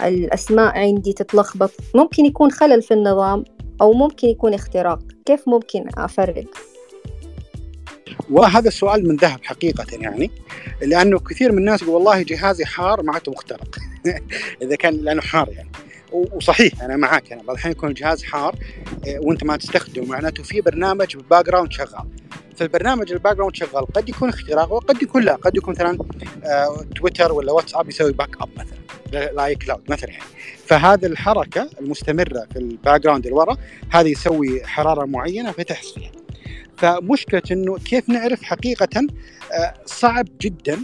[0.00, 3.44] الأسماء عندي تتلخبط ممكن يكون خلل في النظام
[3.80, 6.44] أو ممكن يكون اختراق كيف ممكن أفرق؟
[8.30, 10.30] وهذا السؤال من ذهب حقيقة يعني
[10.82, 13.78] لأنه كثير من الناس يقول والله جهازي حار معناته مخترق.
[14.62, 15.68] إذا كان لأنه حار يعني.
[16.32, 17.32] وصحيح أنا معاك.
[17.32, 18.56] أنا بعض الاحيان يكون الجهاز حار
[19.06, 20.06] إيه، وأنت ما تستخدمه.
[20.06, 22.04] معناته في برنامج بال background شغال.
[22.56, 23.86] فالبرنامج ال background شغال.
[23.86, 25.34] قد يكون اختراق وقد يكون لا.
[25.34, 25.98] قد يكون مثلا
[26.44, 28.86] آه، تويتر ولا واتساب يسوي backup مثلا
[29.32, 30.24] ل iCloud مثلا يعني.
[30.66, 33.56] فهذه الحركة المستمرة في ال background اللي ورا
[33.90, 36.12] هذه يسوي حرارة معينة فتحس فيها
[36.76, 39.06] فمشكلة إنه كيف نعرف حقيقة
[39.52, 40.80] آه، صعب جدا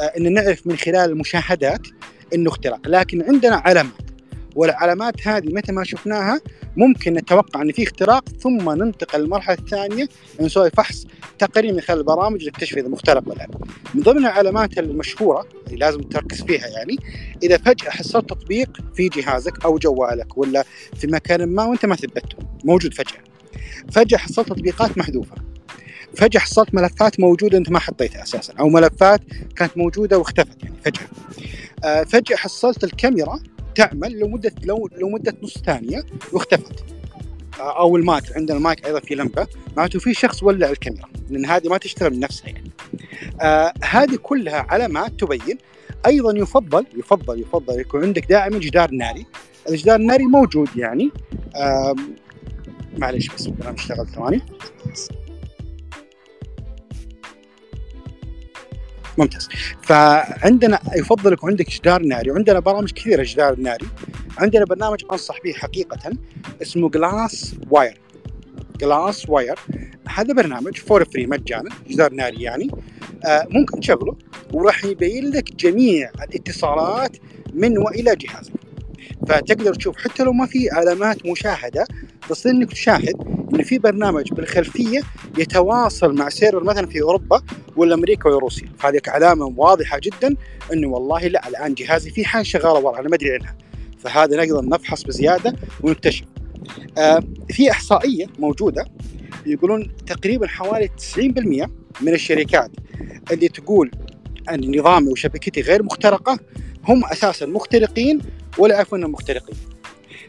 [0.00, 1.86] آه، إن نعرف من خلال المشاهدات
[2.34, 2.88] إنه اختراق.
[2.88, 4.11] لكن عندنا علامات.
[4.56, 6.40] والعلامات هذه متى ما شفناها
[6.76, 10.08] ممكن نتوقع إن في اختراق ثم ننتقل للمرحله الثانية
[10.40, 11.06] نسوي فحص
[11.38, 13.48] تقريبا من خلال البرامج نكتشف إذا مخترق ولا لا.
[13.94, 16.96] من ضمن العلامات المشهورة اللي لازم تركز فيها يعني
[17.42, 20.64] إذا فجأة حصلت تطبيق في جهازك أو جوالك ولا
[20.96, 23.18] في مكان ما وأنت ما ثبته موجود فجأة.
[23.92, 25.36] فجأة حصلت تطبيقات محذوفة.
[26.16, 29.20] فجأة حصلت ملفات موجودة أنت ما حطيتها أساسا أو ملفات
[29.56, 31.06] كانت موجودة واختفت يعني فجأة.
[31.84, 33.40] آه، فجأة حصلت الكاميرا
[33.74, 36.84] تعمل لمدة لو لمدة نص ثانية واختفت.
[37.60, 41.78] أو المايك عندنا المايك أيضا في لمبة معناته في شخص ولع الكاميرا لأن هذه ما
[41.78, 42.70] تشتغل من نفسها يعني.
[43.40, 45.58] آه هذه كلها علامات تبين
[46.06, 49.26] أيضا يفضل يفضل يفضل يكون عندك دائما جدار ناري
[49.68, 51.10] الجدار الناري موجود يعني.
[51.56, 51.94] آه
[52.98, 54.42] معلش بس أنا اشتغل ثواني.
[59.18, 59.48] ممتاز.
[59.82, 63.86] فعندنا يفضل يكون عندك جدار ناري وعندنا برامج كثيرة جدار ناري.
[64.38, 66.12] عندنا برنامج أنصح به حقيقه
[66.62, 68.00] اسمه GlassWire
[68.80, 69.58] GlassWire
[70.08, 72.70] هذا برنامج for free مجانا جدار ناري يعني.
[73.24, 74.16] آه ممكن تشغله
[74.52, 77.16] وراح يبين لك جميع الاتصالات
[77.54, 78.52] من وإلى جهازك.
[79.28, 81.84] فتقدر تشوف حتى لو ما في علامات مشاهدة
[82.28, 83.16] تصير إنك تشاهد
[83.54, 85.00] إن في برنامج بالخلفية
[85.38, 87.42] يتواصل مع server مثلا في أوروبا
[87.76, 88.68] ولا أمريكا ولا روسيا.
[88.78, 90.36] فهذه علامة واضحة جدا
[90.72, 93.56] إنه والله لا الآن جهازي في حاجة شغالة ورا أنا ما أدري عنها.
[93.98, 96.24] فهذا نقدر نفحص بزيادة ونكتشف.
[96.98, 98.84] آه في إحصائية موجودة
[99.46, 102.70] يقولون تقريبا حوالي 90% من الشركات
[103.32, 103.90] اللي تقول
[104.50, 106.38] أن نظامي وشبكتي غير مخترقة
[106.88, 108.20] هم أساسا مخترقين
[108.58, 109.56] ولا يعرفون أنهم مخترقين.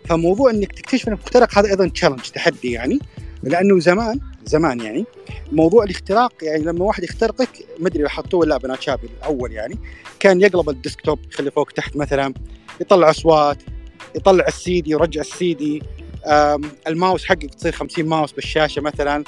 [0.06, 3.00] فموضوع إنك تكتشف إنك مخترق هذا أيضا تشالنج تحدي يعني.
[3.44, 5.06] لأنه زمان زمان يعني
[5.52, 9.80] موضوع الاختراق يعني لما واحد يخترقك ما أدري حطوه ولا بنات شابي الأول يعني
[10.20, 12.34] كان يقلب الديسكتوب يخلي فوق تحت مثلا
[12.82, 13.58] يطلع أصوات
[14.16, 15.84] يطلع السيدي يرجع السيدي.
[16.88, 19.24] الماوس حقك تصير 50 ماوس بالشاشة مثلا.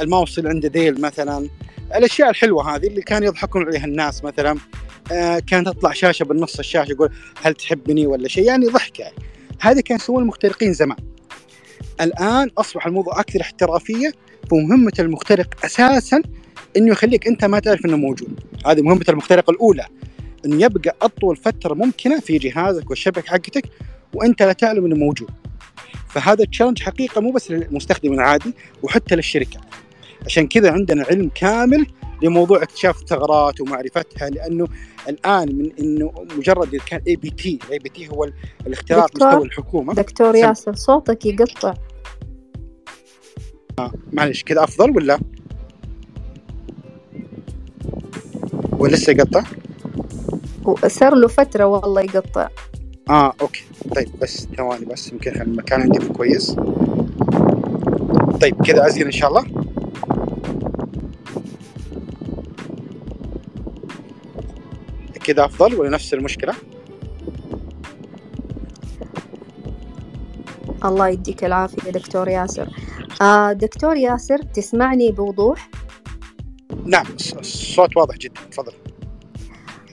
[0.00, 1.48] الماوس اللي عنده ذيل مثلا.
[1.94, 4.58] الأشياء الحلوة هذه اللي كانوا يضحكون عليها الناس مثلا
[5.12, 7.10] آه كانت تطلع شاشة بالنص الشاشه يقول
[7.42, 9.14] هل تحبني ولا شيء يعني ضحك يعني.
[9.60, 10.96] هذا كان يسوون المخترقين زمان.
[12.00, 14.12] الآن أصبح الموضوع أكثر احترافية
[14.52, 16.22] ومهمة المخترق أساسا
[16.76, 18.40] إنه يخليك أنت ما تعرف إنه موجود.
[18.66, 19.86] هذه مهمة المخترق الأولى
[20.46, 23.64] انه يبقى أطول فترة ممكنة في جهازك والشبكة حقتك
[24.14, 25.30] وأنت لا تعلم إنه موجود.
[26.08, 29.62] فهذا ال challenge حقيقة مو بس للمستخدم العادي وحتى للشركات.
[30.24, 31.86] عشان كذا عندنا علم كامل
[32.22, 34.66] لموضوع اكتشاف الثغرات ومعرفتها لأنه
[35.08, 38.30] الآن من إنه مجرد كان APT ال APT هو
[38.66, 39.94] الاختراق مستوى الحكومة.
[39.94, 41.74] دكتور ياسر صوتك يقطع.
[43.78, 45.18] آه معلش كذا أفضل ولا؟
[48.72, 49.44] ولسه يقطع؟
[50.64, 52.48] وصار له فترة والله يقطع.
[53.10, 53.64] آه أوكي.
[53.94, 56.56] طيب بس ثواني بس يمكن المكان عندي كويس.
[58.40, 59.63] طيب كذا أزين إن شاء الله.
[65.24, 66.54] كذا أفضل ولا نفس المشكلة؟
[70.84, 72.68] الله يديك العافية دكتور ياسر.
[73.22, 75.70] آه دكتور ياسر تسمعني بوضوح؟
[76.84, 78.40] نعم الص- الصوت واضح جدا.
[78.50, 78.72] تفضل.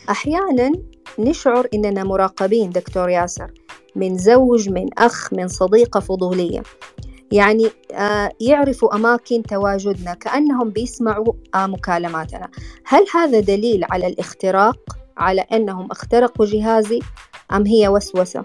[0.10, 0.72] أحيانا
[1.20, 3.52] نشعر إننا مراقبين دكتور ياسر
[3.96, 6.64] من زوج من أخ من صديقة فضولية.
[7.32, 12.50] يعني آه يعرفوا أماكن تواجدنا كأنهم بيسمعوا آه مكالماتنا.
[12.86, 14.78] هل هذا دليل على الاختراق؟
[15.22, 17.00] على أنهم اخترقوا جهازي
[17.52, 18.44] أم هي وسوسة؟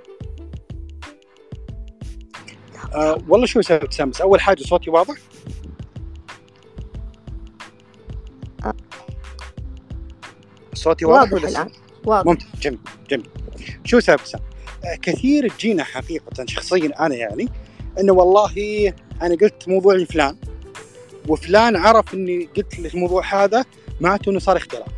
[2.94, 5.14] آه والله شو سبب ابتسام بس أول حاجة صوتي واضح؟
[8.64, 8.74] آه.
[10.74, 11.70] صوتي واضح, واضح الآن.
[12.04, 12.26] واضح.
[12.26, 12.78] ممتاز جميل
[13.10, 13.28] جميل.
[13.84, 14.40] شو ابتسام
[14.84, 17.48] آه كثير تجينا حقيقة شخصيا أنا يعني
[18.00, 20.36] إنه والله أنا قلت موضوع لفلان
[21.28, 23.64] وفلان عرف إني قلت الموضوع هذا
[24.00, 24.88] معناته إنه صار اختراق.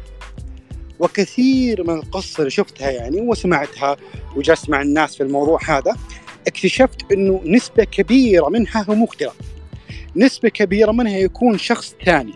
[0.98, 3.96] وكثير من القصة اللي شفتها يعني وسمعتها
[4.36, 5.96] وجلست مع الناس في الموضوع هذا
[6.46, 9.36] اكتشفت إنه نسبة كبيرة منها هو اختراق
[10.16, 12.34] نسبة كبيرة منها يكون شخص ثاني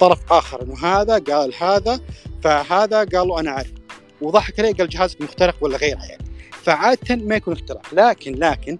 [0.00, 2.00] طرف آخر إنه هذا قال هذا
[2.42, 3.72] فهذا قال له أنا عارف
[4.20, 6.24] وضحك عليه قال جهازك مخترق ولا غيرها يعني.
[6.62, 8.78] فعادة ما يكون اختراق لكن لكن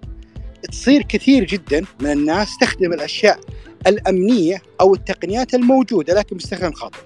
[0.70, 3.40] تصير كثير جدا من الناس تستخدم الأشياء
[3.86, 6.98] الأمنية أو التقنيات الموجودة لكن باستخدام خاطئ.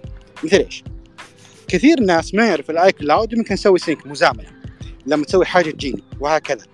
[0.44, 0.84] مثل إيش؟
[1.72, 4.48] كثير ناس ما يعرف ال iCloud ممكن نسوي sync مزامنه
[5.06, 6.64] لما تسوي حاجة تجيني وهكذا.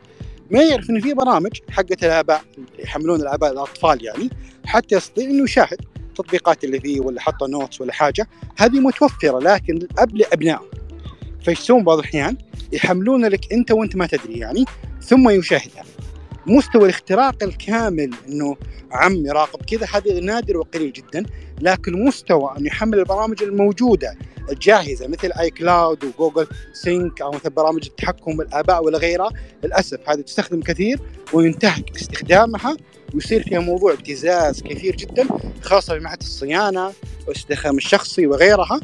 [0.50, 2.42] ما يعرف إنه في برامج حقت الآباء
[2.78, 4.30] يحملون الآباء الأطفال يعني
[4.66, 8.28] حتى يستطيع إنه يشاهد التطبيقات اللي فيه ولا حط notes ولا حاجة.
[8.56, 10.70] هذه متوفرة لكن الاب لابنائه
[11.44, 12.36] فايش يسوون بعض الأحيان؟
[12.72, 14.64] يحملون لك أنت وأنت ما تدري يعني
[15.02, 15.84] ثم يشاهدها.
[16.46, 18.56] مستوى الاختراق الكامل إنه
[18.92, 21.26] عم يراقب كذا هذا نادر وقليل جدا
[21.60, 24.16] لكن مستوى إنه يحمل البرامج الموجودة
[24.50, 29.30] الجاهزه مثل اي كلاود وجوجل سينك أو مثل برامج التحكم بالاباء ولا غيرها.
[29.64, 31.00] للأسف هذه تستخدم كثير
[31.32, 32.76] وينتهك استخدامها
[33.14, 35.26] ويصير فيها موضوع ابتزاز كثير جدا
[35.62, 36.92] خاصة في مرحله الصيانة
[37.26, 38.80] والاستخدام الشخصي وغيرها.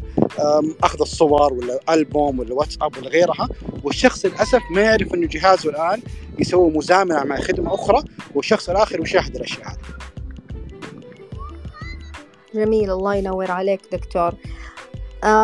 [0.82, 3.48] أخذ الصور ولا ألبوم ولا واتساب ولا غيرها.
[3.82, 6.02] والشخص للأسف ما يعرف إنه جهازه الآن
[6.38, 9.78] يسوي مزامنة مع خدمة أخرى والشخص الآخر يشاهد الأشياء هذه.
[12.54, 14.34] جميل الله ينور عليك دكتور.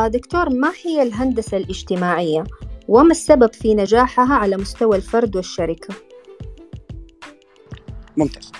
[0.08, 2.44] دكتور ما هي الهندسة الاجتماعية
[2.88, 5.94] وما السبب في نجاحها على مستوى الفرد والشركة
[8.16, 8.52] ممتاز.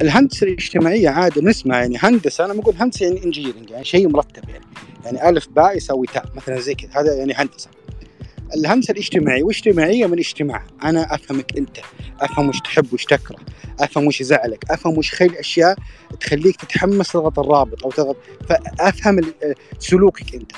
[0.00, 4.64] الهندسة الاجتماعية عادة نسمع يعني هندسة أنا بقول هندسة يعني انجينيرنج يعني شيء مرتب يعني
[5.04, 7.70] يعني ألف باء يساوي تاء مثلا زي كذا هذا يعني هندسة.
[8.56, 10.66] الهندسه الاجتماعية واجتماعية من اجتماع.
[10.84, 11.76] أنا أفهمك أنت.
[12.20, 13.36] أفهم وش تحب وش تكره.
[13.80, 14.64] أفهم وش يزعلك.
[14.70, 15.76] أفهم وش خيل أشياء
[16.20, 18.16] تخليك تتحمس تضغط الرابط أو تضغط
[18.48, 19.20] فأفهم
[19.78, 20.52] سلوكك أنت.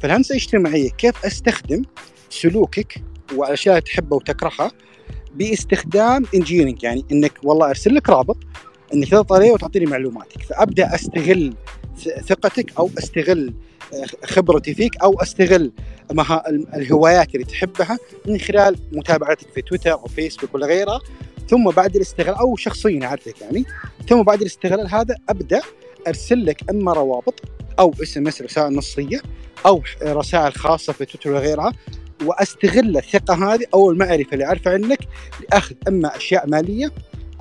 [0.00, 1.82] فالهندسه الاجتماعية كيف أستخدم
[2.30, 3.02] سلوكك
[3.34, 4.72] والاشياء اللي تحبها وتكرهها؟
[5.34, 8.38] باستخدام انجينيرنج يعني إنك والله أرسل لك رابط
[8.94, 10.42] إنك تضغط عليه وتعطيني معلوماتك.
[10.42, 11.54] فأبدأ أستغل
[12.26, 13.54] ثقتك أو أستغل
[13.94, 15.72] آه، خبرتي فيك أو أستغل
[16.12, 21.00] منها الهوايات اللي تحبها من خلال متابعتك في تويتر أو فيسبوك ولا غيرها
[21.48, 23.64] ثم بعد الاستغلال أو شخصيا اعرفك يعني
[24.08, 25.60] ثم بعد الاستغلال هذا أبدأ
[26.06, 27.40] أرسل لك إما روابط
[27.78, 29.22] أو SMS رسائل نصية
[29.66, 31.72] أو رسائل خاصة في تويتر وغيرها
[32.24, 34.98] وأستغل الثقة هذه أو المعرفة اللي أعرفها عنك
[35.40, 36.92] لأخذ إما أشياء مالية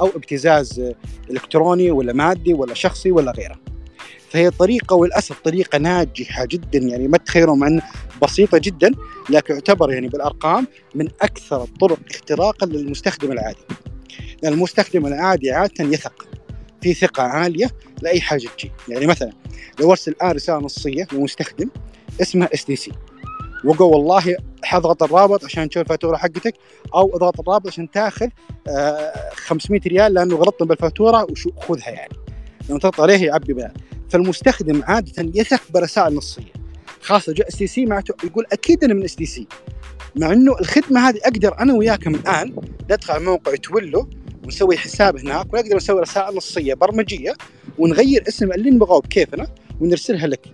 [0.02, 0.94] أو ابتزاز
[1.30, 3.56] إلكتروني ولا مادي ولا شخصي ولا غيره.
[4.30, 7.80] فهي طريقة وللأسف طريقة ناجحة جدا يعني ما تتخيلوا مع
[8.24, 8.92] بسيطة جدا
[9.30, 13.66] لكن يعتبر يعني بالأرقام من أكثر الطرق اختراقا للمستخدم العادي.
[14.44, 16.28] لأن المستخدم العادي عادة يثق
[16.82, 19.32] في ثقة عالية لأي حاجة تجي، يعني مثلا
[19.80, 21.70] لو ارسل الان رساله نصية لمستخدم
[22.22, 22.92] اسمها STC
[23.66, 26.54] وقول والله إضغط الرابط عشان تشوف الفاتورة حقتك
[26.96, 28.28] أو إضغط الرابط عشان تأخذ
[28.68, 32.14] آه 500 ريال لأنه غلطنا بالفاتورة وشو خذها يعني.
[32.70, 33.74] لما تضغط عليه يعبي بيان
[34.10, 36.65] فالمستخدم عادة يثق برسائل نصية.
[37.06, 39.48] خاصة جاء STC معناته يقول أكيد أنا من STC.
[40.16, 42.56] مع إنه الخدمة هذه أقدر أنا وياكم الآن
[42.92, 44.10] ندخل على موقع Twilio
[44.44, 47.34] ونسوي حساب هناك ونقدر نسوي رسائل نصية برمجية
[47.78, 49.48] ونغير اسم اللي نبغاه بكيفنا
[49.82, 50.46] ونرسلها لك.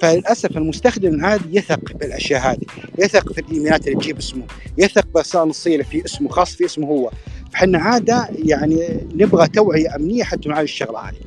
[0.00, 2.66] فللأسف المستخدم العادي يثق بالأشياء هذه
[2.98, 4.44] يثق في الإيميلات اللي تجيب اسمه
[4.78, 7.10] يثق بالرسائل النصيه اللي في اسمه خاص في اسمه هو.
[7.52, 11.20] فإحنا عادة يعني نبغى توعية أمنية حتى مع الشغلة هذه.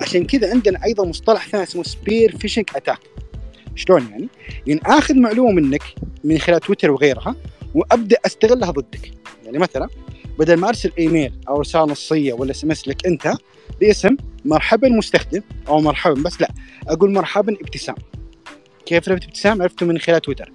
[0.00, 2.98] عشان كذا عندنا أيضا مصطلح ثاني اسمه spear phishing attack
[3.74, 4.28] شلون يعني؟
[4.66, 5.82] يعني آخذ معلومة منك
[6.24, 7.36] من خلال تويتر وغيرها
[7.74, 9.10] وأبدأ أستغلها ضدك.
[9.44, 9.88] يعني مثلا
[10.38, 13.32] بدل ما أرسل إيميل أو رسالة نصية ولا SMS لك أنت
[13.80, 16.50] باسم مرحبا مستخدم أو مرحبا بس لا
[16.88, 17.94] أقول مرحبا ابتسام.
[18.86, 20.52] كيف عرفت ابتسام؟ عرفته من خلال تويتر.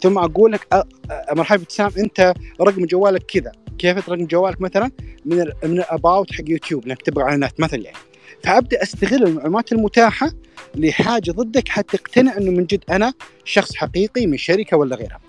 [0.00, 0.86] ثم أقول لك
[1.32, 3.52] مرحبا ابتسام أنت رقم جوالك كذا.
[3.78, 4.90] كيف رقم جوالك؟ مثلا
[5.24, 7.96] من من الأباوت حق يوتيوب إنك تبغى إعلانات مثلا يعني.
[8.44, 10.32] فأبدأ أستغل المعلومات المتاحة
[10.74, 13.12] لحاجة ضدك حتى تقتنع أنه من جد أنا
[13.44, 15.20] شخص حقيقي من شركة ولا غيرها.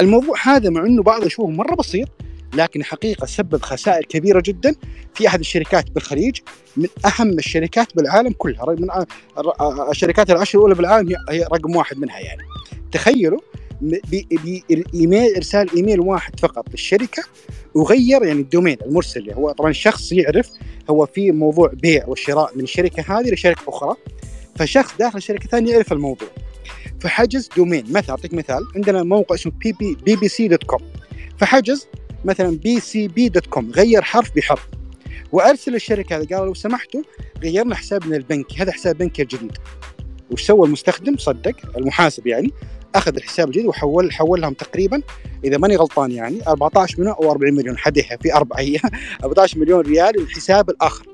[0.00, 2.08] الموضوع هذا مع أنه بعض يشوفه مرة بسيط
[2.54, 4.74] لكن حقيقة سبب خسائر كبيرة جدا
[5.14, 6.38] في أحد الشركات بالخليج
[6.76, 8.88] من أهم الشركات بالعالم كلها من
[9.90, 12.42] الشركات العشر الأولى بالعالم هي رقم واحد منها يعني.
[12.92, 13.40] تخيلوا
[13.80, 17.22] بايميل إرسال إيميل واحد فقط للشركة
[17.74, 20.50] وغير يعني ال domain المرسل هو طبعا الشخص يعرف
[20.90, 23.96] هو في موضوع بيع وشراء من الشركة هذه لشركة أخرى
[24.56, 26.28] فشخص داخل شركه ثانية يعرف الموضوع.
[27.00, 30.80] فحجز domain مثلا أعطيك مثال عندنا موقع اسمه BBB, BC dot com.
[31.38, 31.86] فحجز
[32.24, 34.68] مثلا BCB dot com غير حرف بحرف.
[35.32, 37.02] وأرسل للشركة هذه قال لو سمحتوا
[37.42, 39.52] غيرنا حسابنا البنكي هذا حساب بنكي الجديد.
[40.30, 42.50] وش سوى المستخدم؟ صدق المحاسب يعني
[42.96, 45.02] أخذ الحساب الجديد وحول حول لهم تقريبا
[45.44, 48.90] إذا ماني غلطان يعني 14 مليون أو 40 مليون حدها في أربع أيام
[49.24, 51.06] 14 مليون ريال للحساب الآخر.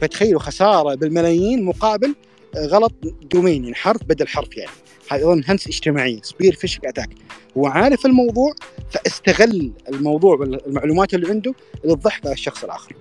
[0.00, 2.14] فتخيلوا خسارة بالملايين مقابل
[2.56, 2.92] غلط
[3.32, 4.70] domain يعني حرف بدل حرف يعني.
[5.10, 7.10] هذه أيضا هندسة اجتماعيه spear phishing attack
[7.56, 8.54] هو عارف الموضوع
[8.90, 11.54] فاستغل الموضوع والمعلومات اللي عنده
[11.84, 12.92] للضحك على الشخص الآخر.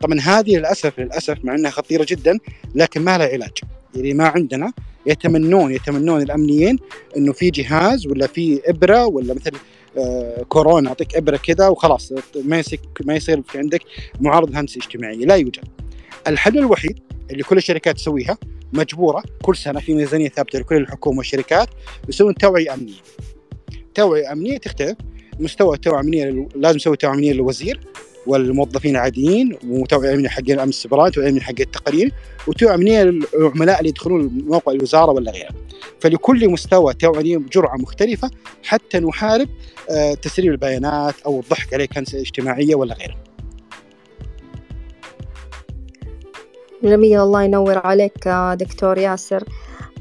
[0.00, 2.38] طبعا هذه للاسف للأسف مع إنها خطيرة جدا
[2.74, 3.58] لكن ما لها علاج.
[3.94, 4.72] يعني ما عندنا
[5.06, 6.78] يتمنون يتمنون الأمنيين
[7.16, 9.52] إنه في جهاز ولا في إبرة ولا مثل
[9.98, 12.12] آه كورونا أعطيك إبرة كذا وخلاص
[12.44, 13.80] ما يصير ما يصير في عندك
[14.20, 15.64] معارضه هندسه اجتماعيه لا يوجد.
[16.26, 16.98] الحل الوحيد
[17.30, 18.38] اللي كل الشركات تسويها
[18.72, 21.68] مجبورة كل سنة في ميزانية ثابتة لكل الحكومة والشركات
[22.08, 22.94] يسوون توعية أمنية.
[23.94, 24.96] توعية أمنية تختلف
[25.40, 27.80] مستوى التوعية الأمنية لازم نسوي توعية أمنية للوزير
[28.26, 32.12] والموظفين العاديين وتوعيه امنيه حق الأمن السيبراني توعيه امنيه حق التقارير
[32.46, 35.50] وتوعيه امنيه للعملاء اللي يدخلون موقع الوزارة ولا غيره.
[36.00, 38.30] فلكل مستوى توعيه جرعة مختلفة
[38.62, 39.48] حتى نحارب
[39.90, 43.16] آه، تسريب البيانات أو الضحك عليه كنسة اجتماعية ولا غيره.
[46.82, 49.44] جميل الله ينور عليك دكتور ياسر.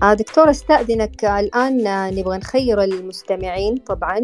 [0.04, 1.84] آه، دكتور أستأذنك الآن
[2.16, 4.22] نبغى نخير المستمعين طبعا.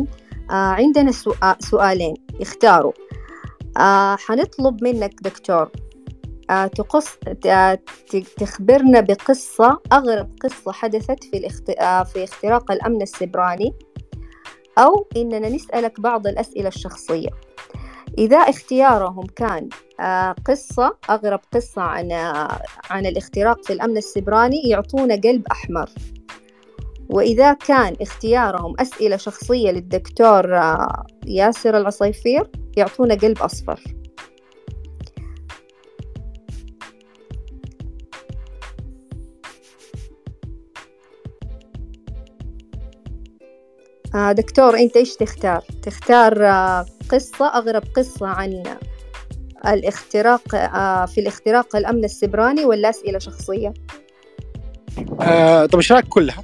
[0.50, 1.12] آه، عندنا
[1.60, 2.92] سؤالين يختاروا
[3.78, 5.72] آه حنطلب منك دكتور
[6.50, 7.18] آه تقص
[8.38, 11.70] تخبرنا بقصة أغرب قصة حدثت في الاخت...
[11.70, 13.74] آه في اختراق الأمن السبراني
[14.78, 17.30] أو إننا نسألك بعض الأسئلة الشخصية.
[18.18, 25.16] إذا اختيارهم كان آه قصة أغرب قصة عن آه عن الاختراق في الأمن السبراني يعطونا
[25.16, 25.90] قلب أحمر.
[27.12, 33.80] وإذا كان اختيارهم أسئلة شخصية للدكتور آه، ياسر العصيفير يعطونا قلب أصفر
[44.16, 48.64] آه دكتور أنت إيش تختار؟ تختار آه قصة أغرب قصة عن
[49.68, 50.48] الاختراق
[51.06, 53.74] في الاختراق الأمن السبراني ولا أسئلة شخصية؟
[55.22, 56.44] آه طب إيش رأيك كلها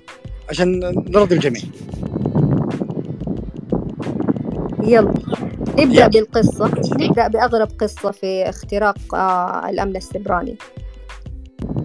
[0.50, 0.80] عشان
[1.10, 1.62] نرضي الجميع؟
[4.84, 5.14] يلا.
[5.80, 6.08] نبدأ يلا.
[6.08, 6.72] بالقصة.
[7.00, 10.56] نبدأ بأغرب قصة في اختراق آه الأمن السبراني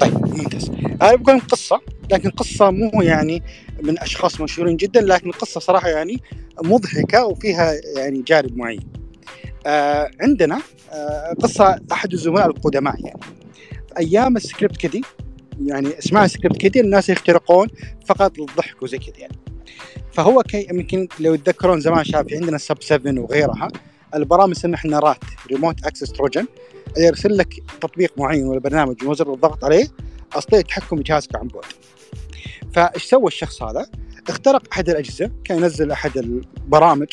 [0.01, 0.71] طيب ممتاز.
[1.03, 1.81] أنا بقول قصة
[2.13, 3.43] لكن قصة مو يعني
[3.83, 6.21] من أشخاص مشهورين جدا لكن قصة صراحة يعني
[6.65, 8.81] مضحكة وفيها يعني جانب معين.
[9.67, 10.61] آه عندنا
[10.93, 13.21] آه قصة أحد الزملاء القدماء يعني.
[13.99, 15.03] أيام ال script kiddie
[15.61, 17.69] يعني اسمها script kiddie الناس يخترقون
[18.07, 19.37] فقط للضحك وزي كذا يعني.
[20.13, 23.69] فهو كي يمكن لو يتذكرون زمان شاف في عندنا Sub7 وغيرها
[24.15, 26.47] البرامج اسمها إحنا RAT remote access trojan
[26.99, 29.89] يرسل لك تطبيق معين ولا برنامج مجرد الضغط عليه
[30.33, 31.65] استطيع التحكم بجهازك عن بعد.
[32.73, 33.87] فإيش سوى الشخص هذا؟
[34.29, 37.09] اخترق أحد الأجهزة كان ينزل أحد البرامج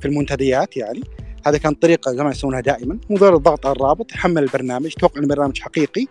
[0.00, 1.00] في المنتديات يعني.
[1.46, 2.98] هذا كان طريقة زمان يسوونها دائما.
[3.10, 6.06] مجرد الضغط على الرابط يحمل البرنامج توقع البرنامج حقيقي.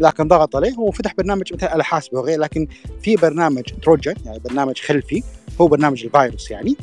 [0.00, 2.66] لكن ضغط عليه هو فتح برنامج مثلا على حاسبه وغيره لكن
[3.02, 5.22] في برنامج trojan يعني برنامج خلفي
[5.60, 6.76] هو برنامج الفيروس يعني.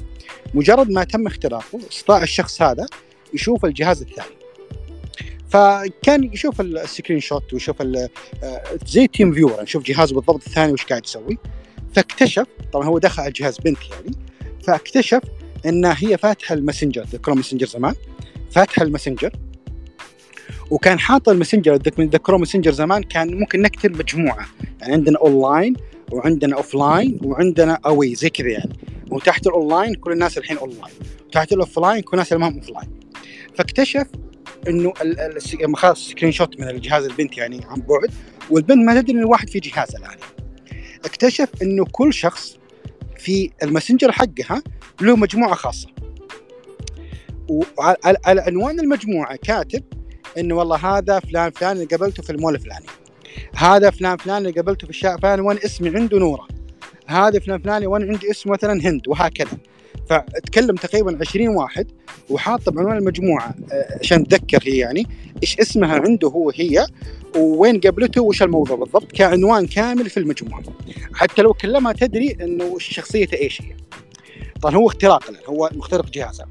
[0.54, 2.86] مجرد ما تم اختراقه استطاع الشخص هذا
[3.34, 4.36] يشوف الجهاز الثاني.
[5.50, 8.10] فكان يشوف ال screenshot ويشوف آه،
[8.88, 11.38] زي TeamViewer يشوف جهازه بالضبط الثاني وش قاعد يسوي.
[11.94, 14.12] فاكتشف طبعا هو دخل على جهاز بنت يعني
[14.64, 15.22] فاكتشف
[15.66, 17.96] إن هي فاتحة ال Messenger تذكرون Messenger زمان؟
[18.52, 19.32] فاتحة ال Messenger.
[20.72, 24.48] وكان حاط ال Messenger تذكرون Messenger زمان كان ممكن نكتب مجموعة.
[24.82, 25.76] يعني عندنا اونلاين
[26.12, 28.74] وعندنا offline وعندنا away زي كذا يعني.
[29.12, 30.94] وتحت الاونلاين كل الناس الحين اونلاين
[31.28, 33.00] وتحت ال offline كل الناس اللي ما هم offline
[33.56, 34.08] فاكتشف
[34.68, 34.94] انه
[35.62, 38.14] لما خذ screenshot من الجهاز البنت يعني عن بعد.
[38.50, 40.18] والبنت ما تدري إن الواحد في جهازها الآن.
[41.06, 42.58] اكتشف إنه كل شخص
[43.18, 44.64] في ال Messenger حقها
[45.02, 45.90] له مجموعة خاصة.
[47.48, 49.84] وعلى عنوان المجموعة كاتب
[50.38, 52.86] إنه والله هذا فلان فلان اللي قابلته في المول الفلاني.
[53.56, 56.48] هذا فلان فلان اللي قابلته في الشارع فلان وأنا اسمي عنده نوره.
[57.08, 59.58] هذا فلان فلان وأنا عندي اسم مثلا هند وهكذا.
[60.10, 61.88] فتكلم تقريبا 20 واحد
[62.30, 65.08] وحاط بعنوان المجموعة آه، عشان تذكر هي يعني
[65.44, 66.88] إيش اسمها عنده هو هي
[67.36, 70.64] وين قابلته وش الموضوع بالضبط كعنوان كامل في المجموعة.
[71.14, 73.76] حتى لو كلمها تدري إنه شخصيته إيش هي.
[74.62, 76.48] طبعا هو اختراق هو مخترق جهازها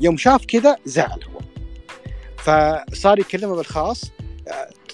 [0.00, 1.37] يوم شاف كذا زعل هو.
[2.48, 4.04] فصار يكلمها بالخاص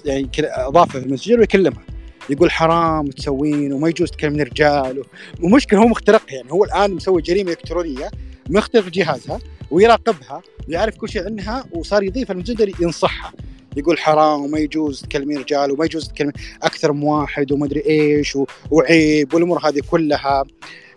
[0.04, 1.82] يعني أضافه في المسجل ويكلمها
[2.30, 5.04] يقول حرام تسوين وما يجوز تكلمين رجال
[5.42, 6.52] ومشكلة هو مخترقها يعني.
[6.52, 8.10] هو الآن مسوي جريمة إلكترونية
[8.50, 9.40] مخترق جهازها
[9.70, 13.32] ويراقبها ويعرف كل شيء عنها وصار يضيف المسجل ينصحها
[13.76, 18.38] يقول حرام وما يجوز تكلمين رجال وما يجوز تكلمين أكثر من واحد وما أدري إيش
[18.70, 20.44] وعيب والأمور هذه كلها.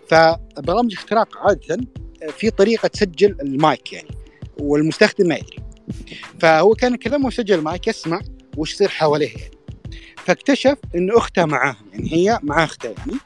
[0.08, 1.78] فبرامج اختراق عادة
[2.38, 4.10] في طريقة تسجل المايك يعني
[4.60, 5.67] والمستخدم ما يدري.
[6.40, 8.22] فهو كان يكلمه وسجل المايك يسمع
[8.58, 9.38] وش يصير حواليه.
[9.38, 9.58] يعني
[10.18, 13.20] فاكتشف إن اختها معاهم يعني هي مع اختها يعني.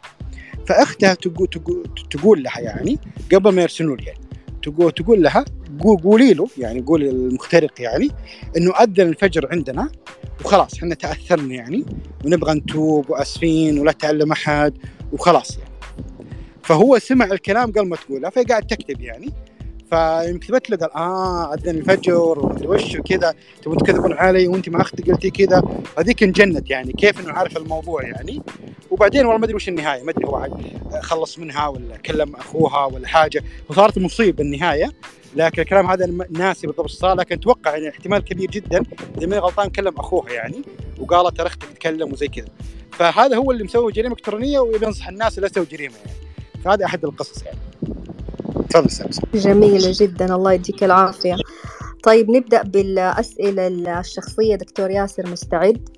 [0.68, 2.99] فاختها تقول تقول تقول لها يعني
[3.34, 4.20] قبل ما يرسلوا لي يعني.
[4.64, 5.45] تقول تقول لها
[5.84, 8.09] قولي له يعني قولي المخترق يعني
[8.57, 9.91] إنه أذن الفجر عندنا
[10.45, 11.86] وخلاص إحنا تأثرنا يعني
[12.26, 14.74] ونبغى نتوب وآسفين ولا تعلم أحد
[15.12, 15.72] وخلاص يعني.
[16.64, 19.34] فهو سمع الكلام قبل ما تقولها فقاعد تكتب يعني.
[19.94, 25.30] له قال آه اذن الفجر ومدري وش وكذا تبون تكذبون علي وأنت ما أختي قلتي
[25.30, 25.64] كذا.
[25.98, 28.42] هذيك انجنت يعني كيف إنه عارف الموضوع يعني.
[28.92, 30.48] وبعدين والله ما أدري وش النهاية ما أدري هو
[31.02, 33.44] خلص منها ولا كلم أخوها ولا حاجة.
[33.70, 34.92] وصارت مصيبة النهايه
[35.36, 38.84] لكن الكلام هذا ناسي بالضبط صار لكن أتوقع يعني احتمال كبير جدا
[39.18, 40.62] إذا ماني غلطان كلم أخوها يعني
[41.00, 42.48] وقالت ترى أختك تتكلم وزي كذا.
[42.92, 46.18] فهذا هو اللي مسوي جريمة إلكترونية ويبي ينصح الناس لا تسوي جريمة يعني.
[46.66, 47.58] فهذا أحد القصص يعني.
[48.72, 51.36] تفضل سمسم جميلة جدا الله يديك العافية.
[52.03, 53.67] طيب نبدأ بالأسئلة
[53.99, 55.89] الشخصية دكتور ياسر مستعد؟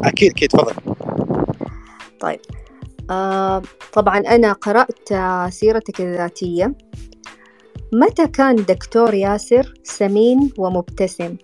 [0.00, 0.74] أكيد أكيد تفضل.
[2.20, 2.40] طيب.
[3.10, 5.08] آه طبعا أنا قرأت
[5.52, 6.74] سيرتك الذاتية.
[7.92, 11.36] متى كان دكتور ياسر سمين ومبتسم؟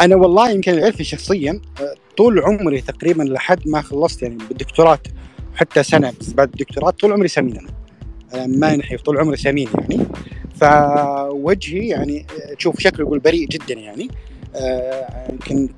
[0.00, 1.60] أنا والله يمكن عرفي شخصيا
[2.16, 4.98] طول عمري تقريبا لحد ما خلصت يعني بالدكتوراه
[5.60, 7.58] حتى سنة بعد الدكتوراه طول عمري سمين
[8.34, 8.46] أنا.
[8.46, 10.06] ما نحيف طول عمري سمين يعني.
[10.60, 12.26] فوجهي يعني
[12.58, 14.08] تشوف شكله يقول بريء جدا يعني.
[14.56, 15.68] آه، يمكن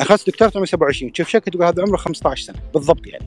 [0.00, 2.56] أخذت دكتوراه عمري 27 تشوف شكله تقول هذا عمره 15 سنة.
[2.74, 3.26] بالضبط يعني.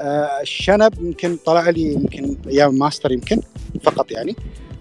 [0.00, 3.40] آه، الشنب يمكن طلع لي يمكن أيام ماستر يمكن
[3.82, 4.36] فقط يعني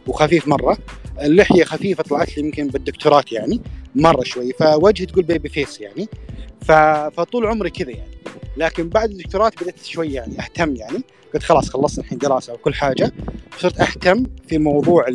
[0.08, 0.78] وخفيف مرة.
[1.22, 3.61] اللحية خفيفة طلعت لي يمكن بالدكتوراه يعني
[3.95, 4.53] مرة شوي.
[4.53, 6.09] فوجهي تقول baby face يعني.
[7.11, 8.11] فطول عمري كذا يعني.
[8.57, 11.03] لكن بعد الدكتوراه بدأت شوي يعني أهتم يعني.
[11.34, 13.11] قلت خلاص خلصت الحين دراسة وكل حاجة.
[13.59, 15.05] صرت أهتم في موضوع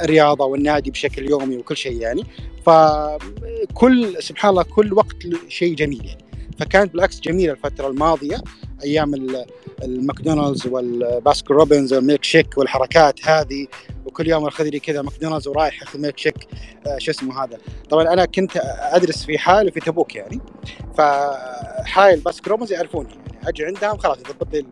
[0.00, 2.24] الرياضة والنادي بشكل يومي وكل شيء يعني.
[2.66, 5.16] فكل سبحان الله كل وقت
[5.48, 6.24] شيء جميل يعني.
[6.58, 8.42] فكانت بالعكس جميلة الفترة الماضية.
[8.84, 9.36] أيام
[9.82, 13.66] الماكدونالدز وال Baskin Robbins والميلك شيك والحركات هذه
[14.06, 16.34] وكل يوم أخذ لي كذا ماكدونالدز ورايح أخذ ميلك شيك
[16.86, 17.58] آه شو اسمه هذا؟
[17.90, 20.40] طبعا أنا كنت أدرس في حايل وفي تبوك يعني
[20.98, 24.66] فحايل ال Baskin Robbins يعرفوني يعني أجي عندهم خلاص يضبط لي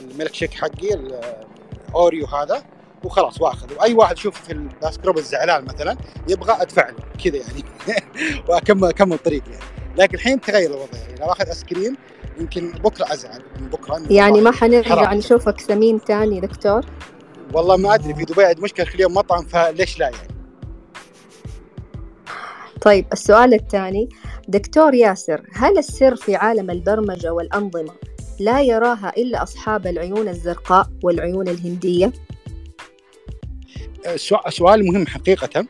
[0.00, 2.62] الميلك شيك حقي ال Oreo هذا
[3.04, 3.72] وخلاص وأخذ.
[3.78, 5.96] وأي واحد يشوف في ال Baskin Robbins زعلان مثلا
[6.28, 7.64] يبغى أدفع له كذا يعني
[8.48, 9.64] واكمل أكمل طريق يعني.
[9.96, 11.96] لكن الحين تغير الوضع يعني لو اخذ ice cream
[12.40, 16.86] يمكن بكرة أزعل من بكرة يعني ما حنرجع نشوفك سمين ثاني دكتور؟
[17.52, 20.34] والله ما أدري في دبي عندي مشكلة كل يوم مطعم فليش لا يعني؟
[22.80, 24.08] طيب السؤال الثاني.
[24.48, 27.92] دكتور ياسر هل السر في عالم البرمجة والأنظمة
[28.40, 32.12] لا يراها إلا أصحاب العيون الزرقاء والعيون الهندية؟
[34.48, 35.66] سؤال مهم حقيقة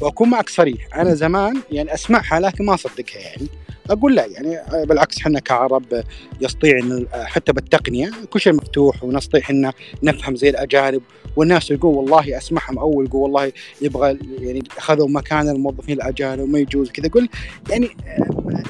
[0.00, 0.96] وأكون معك صريح.
[0.96, 3.48] أنا زمان يعني أسمعها لكن ما أصدقها يعني.
[3.90, 6.04] أقول لا يعني بالعكس إحنا كعرب
[6.40, 9.72] يستطيع إن حتى بالتقنية كل شيء مفتوح ونستطيع إن
[10.02, 11.02] نفهم زي الأجانب
[11.36, 16.90] والناس يقول والله أسمعهم أول يقول والله يبغى يعني أخذوا مكان الموظفين الأجانب وما يجوز
[16.90, 17.28] كذا أقول
[17.70, 17.88] يعني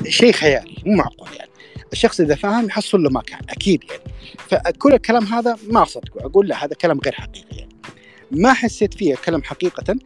[0.09, 1.51] شيء خيالي مو معقول يعني.
[1.93, 4.03] الشخص إذا فاهم يحصل له مكان أكيد يعني.
[4.37, 7.73] فكل الكلام هذا ما أصدقه أقول لا هذا كلام غير حقيقي يعني.
[8.31, 9.97] ما حسيت فيه كلام حقيقة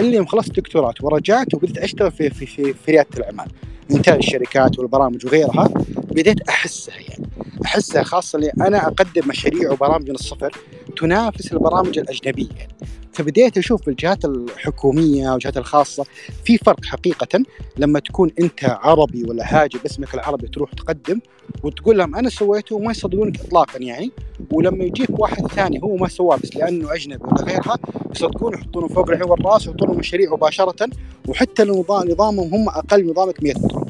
[0.00, 3.48] اللي يوم خلصت دكتوراه ورجعت وبديت أشتغل في في في, في ريادة الأعمال.
[3.90, 7.28] انتاج الشركات والبرامج وغيرها بديت أحسها يعني.
[7.64, 10.52] أحسها خاصة لي أنا أقدم مشاريع وبرامج من الصفر
[10.96, 12.48] تنافس البرامج الأجنبية.
[12.58, 12.72] يعني
[13.18, 16.04] فبديت أشوف الجهات الحكومية والجهات الخاصة
[16.44, 17.42] في فرق حقيقة.
[17.76, 21.20] لما تكون أنت عربي ولا هاجر باسمك العربي تروح تقدم
[21.62, 24.10] وتقول لهم أنا سويته وما يصدقونك اطلاقا يعني.
[24.52, 27.78] ولما يجيك واحد ثاني هو ما سواه بس لأنه أجنبي ولا غيرها
[28.10, 30.88] يصدقون يحطونه فوق العين والرأس ويحطون مشاريع مباشرة
[31.28, 33.86] وحتى نظام نظامهم هم أقل نظامك 100 مره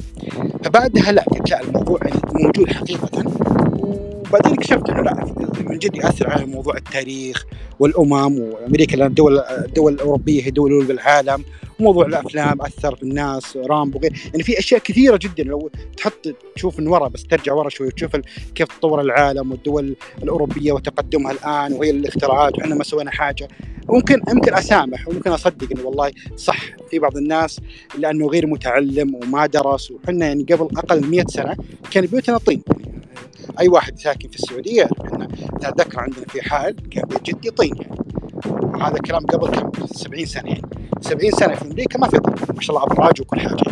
[0.65, 2.01] فبعدها لا لا الموضوع
[2.35, 3.38] موجود حقيقة.
[4.29, 7.47] وبعدين اكتشفت إنه لا من جد ياثر على موضوع التاريخ
[7.79, 11.45] والأمم وأمريكا لأن الدول الدول الأوروبية هي دول بالعالم.
[11.81, 14.13] وموضوع الأفلام أثر في الناس رامبو وغير.
[14.25, 15.43] يعني في أشياء كثيرة جدا.
[15.45, 18.17] لو تحط تشوف من ورا بس ترجع ورا شوي وتشوف
[18.55, 23.49] كيف تطور العالم والدول الأوروبية وتقدمها الآن وهي الاختراعات وحنا ما سوينا حاجة.
[23.89, 26.61] ممكن ممكن أسامح وممكن أصدق إنه والله صح
[26.91, 27.61] في بعض الناس
[27.99, 29.91] لأنه غير متعلم وما درس.
[29.91, 31.57] وحنا يعني قبل أقل من 100 سنة
[31.91, 32.63] كان بيوتنا طين.
[33.61, 35.29] أي واحد ساكن في السعودية إحنا
[35.69, 37.75] اتذكر عندنا في حال كان بيت جدي طين.
[37.77, 40.63] يعني هذا الكلام قبل كم؟ 70 سنة يعني.
[41.01, 42.35] 70 سنة في أمريكا ما في طين.
[42.55, 43.65] ما شاء الله ابراج وكل حاجة.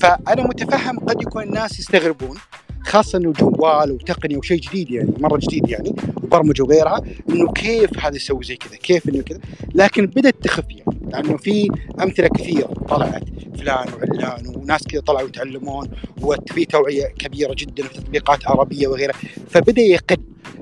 [0.00, 2.38] فأنا متفهم قد يكون الناس يستغربون
[2.82, 8.16] خاصة إنه جوال وتقنيه وشيء جديد يعني مرة جديد يعني وبرمجة وغيرها إنه كيف هذا
[8.16, 9.40] يسوي زي كذا كيف إنه كذا.
[9.74, 11.68] لكن بدأت تخف يعني لأنه في
[12.02, 13.24] أمثلة كثيرة طلعت
[13.58, 15.88] فلان وعلان وناس كذا طلعوا يتعلمون
[16.22, 19.14] وفي توعية كبيرة جدا في تطبيقات عربية وغيرها.
[19.50, 20.16] فبدأ يقل.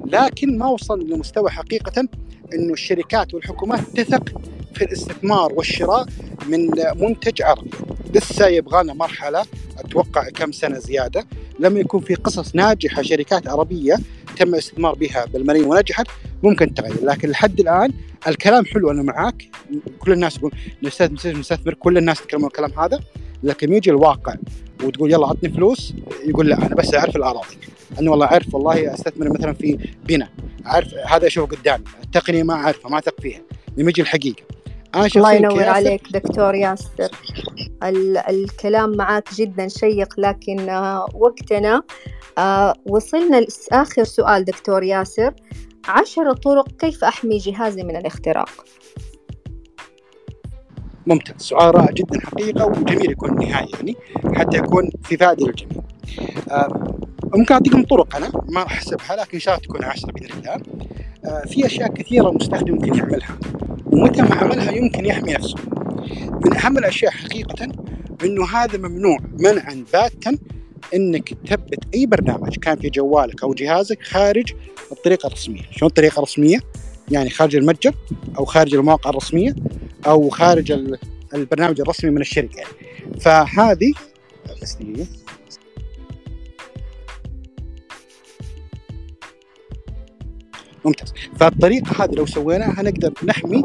[0.07, 2.09] لكن ما وصل لمستوى حقيقة
[2.55, 4.41] إنه الشركات والحكومات تثق
[4.79, 6.07] في الاستثمار والشراء
[6.49, 7.71] من منتج عربي
[8.15, 9.43] لسه يبغى لنا مرحلة
[9.79, 11.27] أتوقع كم سنة زيادة.
[11.61, 13.99] لما يكون في قصص ناجحة شركات عربية
[14.37, 16.07] تم الاستثمار بها بالملايين ونجحت
[16.43, 17.05] ممكن تغير.
[17.05, 17.93] لكن لحد الآن
[18.29, 19.45] الكلام حلو أنا معاك.
[19.99, 20.53] كل الناس يقول
[20.83, 23.01] نستثمر كل الناس يتكلمون الكلام هذا.
[23.43, 24.35] لكن يجي الواقع
[24.85, 25.95] وتقول يلا عطني فلوس
[26.27, 27.57] يقول لا أنا بس أعرف الأراضي.
[28.01, 30.29] أنا والله أعرف والله أستثمر مثلا في بناء.
[30.67, 31.85] أعرف هذا أشوفه قدامي.
[32.05, 33.41] التقنية ما أعرفها ما أثق فيها.
[33.77, 34.43] لما يجي الحقيقة.
[34.95, 37.09] أنا الله ينور عليك دكتور ياسر.
[38.29, 41.83] الكلام معك جدا شيق لكن آه، وقتنا
[42.39, 45.35] آه، وصلنا لآخر سؤال دكتور ياسر.
[45.89, 48.51] عشر طرق كيف أحمي جهازي من الاختراق؟
[51.07, 51.37] ممتاز.
[51.37, 53.97] سؤال رائع جدا حقيقة وجميل يكون النهاية يعني
[54.35, 55.83] حتى يكون في فائدة للجميع.
[57.35, 60.63] ممكن أعطيكم طرق أنا ما راح أحسبها لكن إن شاء الله تكون عشرة بإذن الله
[61.47, 63.39] في أشياء كثيرة المستخدم ممكن يعملها
[63.87, 65.57] ومتى ما عملها يمكن يحمي نفسه
[66.45, 67.67] من أهم الأشياء حقيقة
[68.25, 70.39] إنه هذا ممنوع منعا باتا
[70.95, 74.53] إنك تثبت أي برنامج كان في جوالك أو جهازك خارج
[74.93, 76.59] الطريقة الرسمية، شلون الطريقة الرسمية؟
[77.11, 77.95] يعني خارج المتجر
[78.39, 79.55] أو خارج المواقع الرسمية
[80.07, 80.73] أو خارج
[81.35, 82.73] البرنامج الرسمي من الشركة يعني.
[83.21, 83.93] فهذه
[90.89, 91.13] ممتاز.
[91.41, 93.65] فالطريقة هذه لو سويناها نقدر نحمي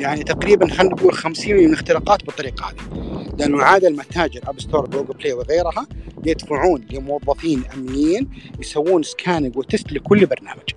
[0.00, 3.06] يعني تقريبا خلينا نقول 50 من الاختراقات بالطريقة هذه.
[3.38, 5.86] لأنه عاده المتاجر App Store Google Play وغيرها
[6.26, 8.28] يدفعون لموظفين أمنيين
[8.60, 10.70] يسوون scanning و test لكل برنامج.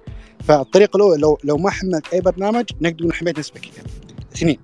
[0.48, 3.86] فالطريقة الاولى لو لو ما حملت أي برنامج نقدر نقول حميت نسبه كبيرة.
[4.36, 4.60] اثنين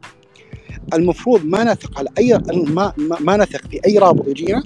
[0.93, 4.63] المفروض ما نثق على أي ما, ما نثق في أي رابط يجينا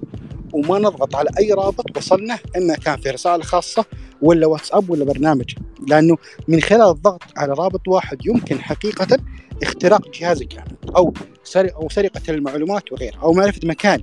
[0.54, 3.86] وما نضغط على أي رابط وصلنا إما كان في رسالة خاصة
[4.22, 5.54] ولا واتساب ولا برنامج.
[5.88, 6.18] لأنه
[6.48, 9.18] من خلال الضغط على رابط واحد يمكن حقيقة
[9.64, 10.64] اختراق جهازك
[10.98, 11.14] أو
[11.44, 14.02] سرقه أو سرقة المعلومات وغيرها أو معرفة مكان.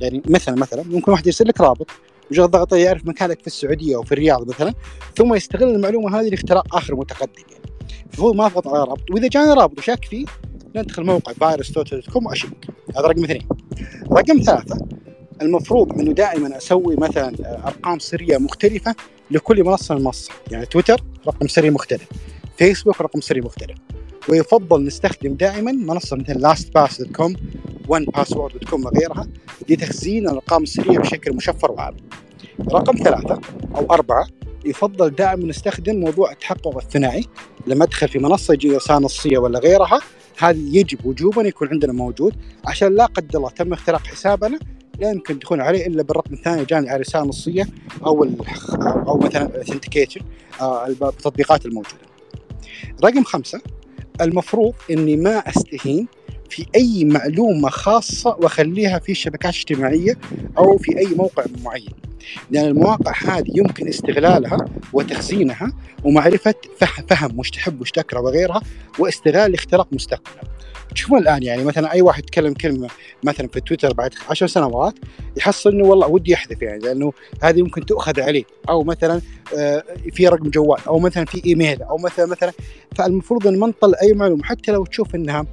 [0.00, 1.90] يعني مثلا مثلا ممكن واحد يرسل لك رابط
[2.30, 4.74] مجرد ضغط يعرف مكانك في السعودية أو في الرياض مثلا
[5.16, 7.64] ثم يستغل المعلومة هذه لاختراق آخر متقدم يعني.
[8.04, 9.10] المفروض ما اضغط على رابط.
[9.10, 10.26] وإذا جاني رابط وشاك فيه
[10.76, 13.48] ندخل موقع virus dot com وا check هذا رقم اثنين.
[14.12, 14.78] رقم ثلاثة
[15.42, 17.32] المفروض إنه دائما أسوي مثلا
[17.66, 18.94] أرقام سرية مختلفة
[19.30, 20.32] لكل منصة من منصة.
[20.50, 22.08] يعني تويتر رقم سري مختلف
[22.58, 23.78] فيسبوك رقم سري مختلف.
[24.28, 27.36] ويفضل نستخدم دائما منصة مثل LastPass dot com
[27.88, 29.28] 1Password dot com وغيرها
[29.68, 31.96] لتخزين الأرقام السرية بشكل مشفر وعام
[32.72, 33.40] رقم ثلاثة
[33.74, 34.26] أو أربعة
[34.64, 37.24] يفضل دائما نستخدم موضوع التحقق الثنائي
[37.66, 40.00] لما ادخل في منصة يجي رساله نصية ولا غيرها.
[40.38, 44.58] هذا يجب وجوبا يكون عندنا موجود عشان لا قدر الله تم اختراق حسابنا
[44.98, 47.66] لا يمكن تدخل عليه إلا بالرقم الثاني جاني على رساله نصية
[48.06, 48.24] أو
[49.08, 50.20] أو مثلا اثنتيكيشن
[50.60, 52.06] آه، التطبيقات الموجودة.
[53.04, 53.60] رقم خمسة
[54.20, 56.06] المفروض إني ما أستهين
[56.50, 60.18] في أي معلومة خاصة وأخليها في الشبكات الاجتماعيه
[60.58, 61.92] أو في أي موقع معين.
[62.50, 64.58] لأن المواقع هذه يمكن استغلالها
[64.92, 65.72] وتخزينها
[66.04, 66.54] ومعرفة
[67.08, 68.62] فهم وش تحب وش تكره وغيرها
[68.98, 70.55] واستغلال الاختراق مستقبلا
[70.94, 72.88] تشوفون الآن يعني مثلا أي واحد يتكلم كلمة
[73.24, 74.94] مثلا في تويتر بعد عشر سنوات
[75.36, 77.12] يحصل إنه والله ودي يحذف يعني لأنه
[77.42, 78.44] هذه ممكن تؤخذ عليه.
[78.68, 79.20] أو مثلا
[79.56, 82.52] آه، في رقم جوال أو مثلا في إيميل أو مثلا مثلا.
[82.96, 85.46] فالمفروض إن ما نطلع أي معلومة حتى لو تشوف إنها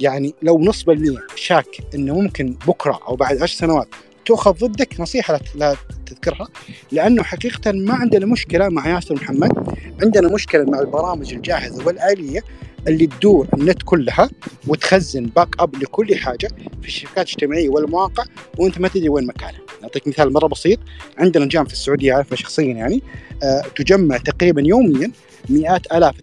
[0.00, 3.88] يعني لو نص بالمية شاك إنه ممكن بكرة أو بعد عشر سنوات
[4.24, 6.48] تؤخذ ضدك نصيحة لا تذكرها.
[6.92, 9.76] لأنه حقيقه ما عندنا مشكلة مع ياسر محمد.
[10.02, 12.44] عندنا مشكلة مع البرامج الجاهزة والآلية
[12.88, 14.30] اللي تدور النت كلها
[14.66, 16.48] وتخزن backup لكل حاجة
[16.82, 18.24] في الشبكات الاجتماعية والمواقع
[18.58, 19.60] وأنت ما تدري وين مكانها.
[19.82, 20.78] اعطيك مثال مرة بسيط.
[21.18, 23.02] عندنا جامعة في السعودية اعرفها شخصيا يعني.
[23.42, 25.12] أه تجمع تقريبا يوميا
[25.48, 26.14] مئات آلاف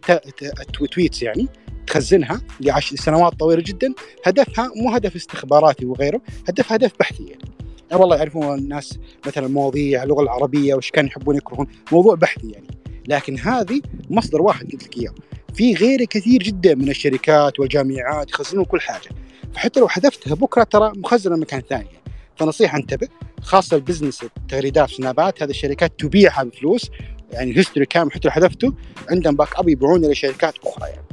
[0.62, 1.48] ال tweets يعني
[1.88, 3.94] تخزنها لعشر سنوات طويلة جدا.
[4.26, 7.52] هدفها مو هدف استخباراتي وغيره هدفها هدف بحثي يعني.
[7.92, 11.68] والله يعرفون الناس مثلا مواضيع اللغة العربية وش كانوا يحبون يكرهون.
[11.92, 12.68] موضوع بحثي يعني.
[13.08, 15.14] لكن هذه مصدر واحد قلت لك إياه.
[15.58, 19.10] في غيره كثير جدا من الشركات والجامعات يخزنون كل حاجة.
[19.54, 21.88] فحتى لو حذفتها بكرة ترى مخزنة مكان ثاني.
[22.36, 23.08] فنصيحة انتبه
[23.42, 26.92] خاصة ال business التغريدات سنابات هذه الشركات تبيعها بفلوس.
[27.32, 28.74] يعني ال history كامل حتى لو حذفته
[29.10, 31.06] عندهم backup يبيعونه لشركات أخرى يعني.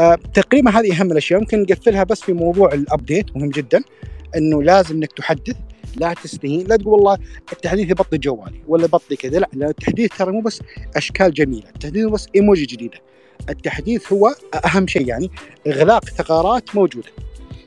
[0.00, 1.40] آه تقريبا هذه أهم الأشياء.
[1.40, 3.82] ممكن نقفلها بس في موضوع ال update مهم جدا.
[4.36, 5.56] إنه لازم إنك تحدث.
[5.96, 7.18] لا تستهين لا تقول والله
[7.52, 9.38] التحديث يبطل جوالي ولا يبطل كذا.
[9.38, 10.62] لا, لا التحديث ترى مو بس
[10.96, 12.98] أشكال جميلة التحديث مو بس إيموجي جديدة.
[13.48, 14.34] التحديث هو
[14.64, 15.30] أهم شيء يعني
[15.66, 17.08] إغلاق ثغرات موجودة.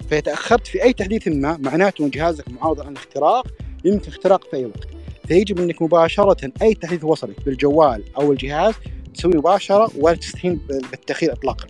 [0.09, 3.47] فإذا تأخرت في أي تحديث ما معناته أن جهازك معرض عن الاختراق
[3.86, 4.88] يمكن اختراق في أي وقت.
[5.28, 8.74] فيجب أنك مباشرة أي تحديث وصلك بالجوال أو الجهاز
[9.13, 10.61] تسوي مباشرة ولا تستهين
[10.91, 11.67] بالتأخير اطلاقا.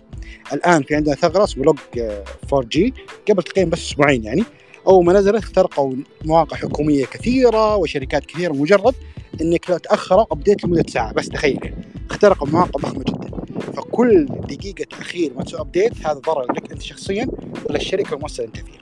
[0.52, 2.94] الآن في عندنا ثغرة اسمها Log4j.
[3.28, 4.44] قبل تقريبا بس أسبوعين يعني.
[4.86, 5.94] أول ما نزلت اخترقوا
[6.24, 8.94] مواقع حكومية كثيرة وشركات كثيرة مجرد
[9.40, 11.74] أنك لو تأخروا update لمدة ساعة بس تخيل.
[12.10, 13.39] اخترقوا مواقع ضخمة جدا.
[13.60, 17.28] فكل دقيقة تاخير ما تسوي update هذا ضرر لك أنت شخصيا
[17.66, 18.80] ولا الشركة والمؤسسه أنت فيها.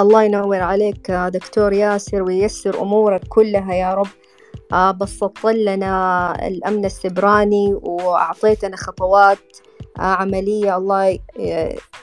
[0.00, 4.06] الله ينور عليك دكتور ياسر وييسر أمورك كلها يا رب.
[4.72, 9.38] آه، بسطت لنا الأمن السبراني وأعطيتنا خطوات
[9.98, 10.76] آه، عملية.
[10.76, 11.18] الله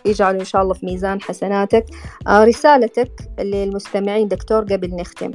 [0.06, 1.86] يجعله إن شاء الله في ميزان حسناتك.
[2.28, 5.32] آه، رسالتك للمستمعين دكتور قبل نختم.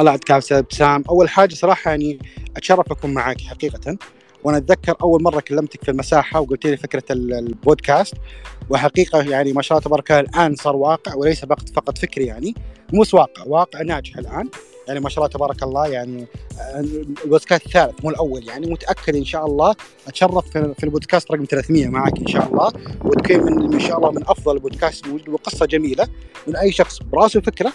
[0.00, 2.18] الله يعطيك العافية ابتسام أول حاجة صراحة يعني
[2.56, 3.96] اتشرف اكون معك حقيقة
[4.44, 8.14] وأنا أتذكر أول مرة كلمتك في المساحة وقلت لي فكرة البودكاست
[8.70, 12.54] وحقيقة يعني ما شاء الله تبارك الله الآن صار واقع وليس فقط فكري يعني
[12.92, 14.48] مو واقع واقع ناجح الآن.
[14.88, 16.26] يعني ما شاء الله تبارك الله يعني
[17.24, 19.74] البودكاست الثالث مو الأول يعني متأكد إن شاء الله
[20.08, 22.72] أتشرف في البودكاست رقم 300 معك إن شاء الله
[23.04, 26.08] وتكون من ان شاء الله من أفضل البودكاست الموجود وقصة جميلة
[26.46, 27.72] من أي شخص براسه فكرة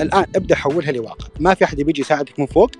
[0.00, 1.26] الآن ابدأ حولها لواقع.
[1.40, 2.70] ما في أحد بيجي يساعدك من فوق.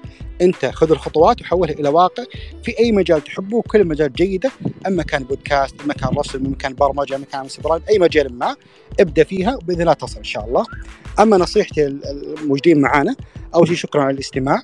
[0.41, 2.25] أنت خذ الخطوات وحولها إلى واقع.
[2.65, 4.51] في أي مجال تحبه كل مجال جيدة
[4.87, 8.57] أما كان بودكاست أما كان رسم أما كان برمجة أما كان استبراد أي مجال ما
[9.01, 10.65] ابدأ فيها باذن الله تصل إن شاء الله.
[11.21, 13.17] أما نصيحتي الموجودين معانا
[13.55, 14.63] أول شيء شكرا على الاستماع.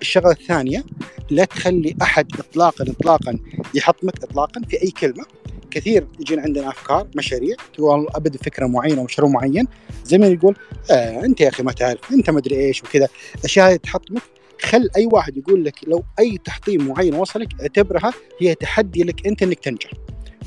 [0.00, 0.84] الشغلة الثانية
[1.30, 3.38] لا تخلي أحد اطلاقا اطلاقا
[3.74, 5.24] يحطمك اطلاقا في أي كلمة.
[5.76, 9.66] كثير يجينا عندنا أفكار مشاريع تقول ابدا فكرة معينة مشروع معين
[10.12, 10.56] ما يقول
[10.90, 13.08] آه أنت يا أخي ما تعرف أنت ما أدري إيش وكذا.
[13.44, 14.22] أشياء هذه تحطمك
[14.62, 19.42] خل أي واحد يقول لك لو أي تحطيم معين وصلك اعتبرها هي تحدي لك أنت
[19.42, 19.90] إنك تنجح.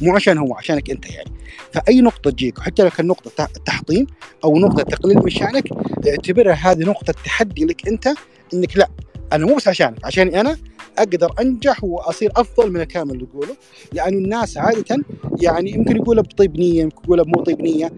[0.01, 1.31] مو عشان هو عشانك أنت يعني.
[1.71, 4.07] فأي نقطة تجيك وحتى لو كان نقطة تحطيم
[4.43, 5.63] أو نقطة تقليل من شأنك
[6.07, 8.07] اعتبرها هذه نقطة تحدي لك أنت
[8.53, 8.89] إنك لا
[9.33, 10.57] أنا مو بس عشانك عشاني أنا
[10.99, 13.55] أقدر أنجح وأصير أفضل من الكلام اللي تقوله
[13.93, 14.97] لأن الناس عادة
[15.41, 17.91] يعني يمكن يقولها بطيب نية يمكن يقولها بمو طيب نية.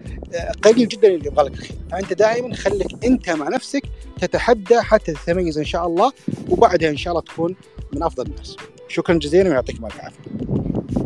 [0.62, 1.76] قليل جدا اللي يبغى لك الخير.
[1.90, 3.82] فأنت دائما خليك أنت مع نفسك
[4.20, 6.12] تتحدى حتى تتميز إن شاء الله
[6.48, 7.54] وبعدها إن شاء الله تكون
[7.94, 8.56] من أفضل الناس.
[8.92, 10.22] شكرا جزيلا ويعطيكم العافيه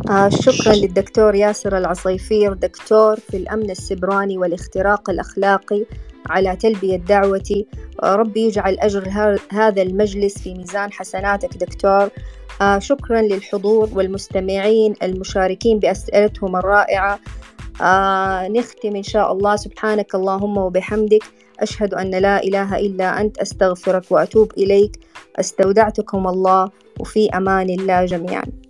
[0.09, 5.85] آه شكرا للدكتور ياسر العصيفير دكتور في الأمن السبراني والاختراق الأخلاقي
[6.29, 7.67] على تلبية دعوتي.
[8.03, 9.09] ربي يجعل أجر
[9.51, 12.09] هذا المجلس في ميزان حسناتك دكتور.
[12.61, 17.19] آه شكرا للحضور والمستمعين المشاركين بأسئلتهم الرائعة.
[17.81, 19.55] آه نختم إن شاء الله.
[19.55, 21.23] سبحانك اللهم وبحمدك.
[21.59, 24.99] أشهد أن لا إله إلا أنت أستغفرك وأتوب إليك.
[25.39, 28.66] أستودعتكم الله وفي أمان الله جميعا.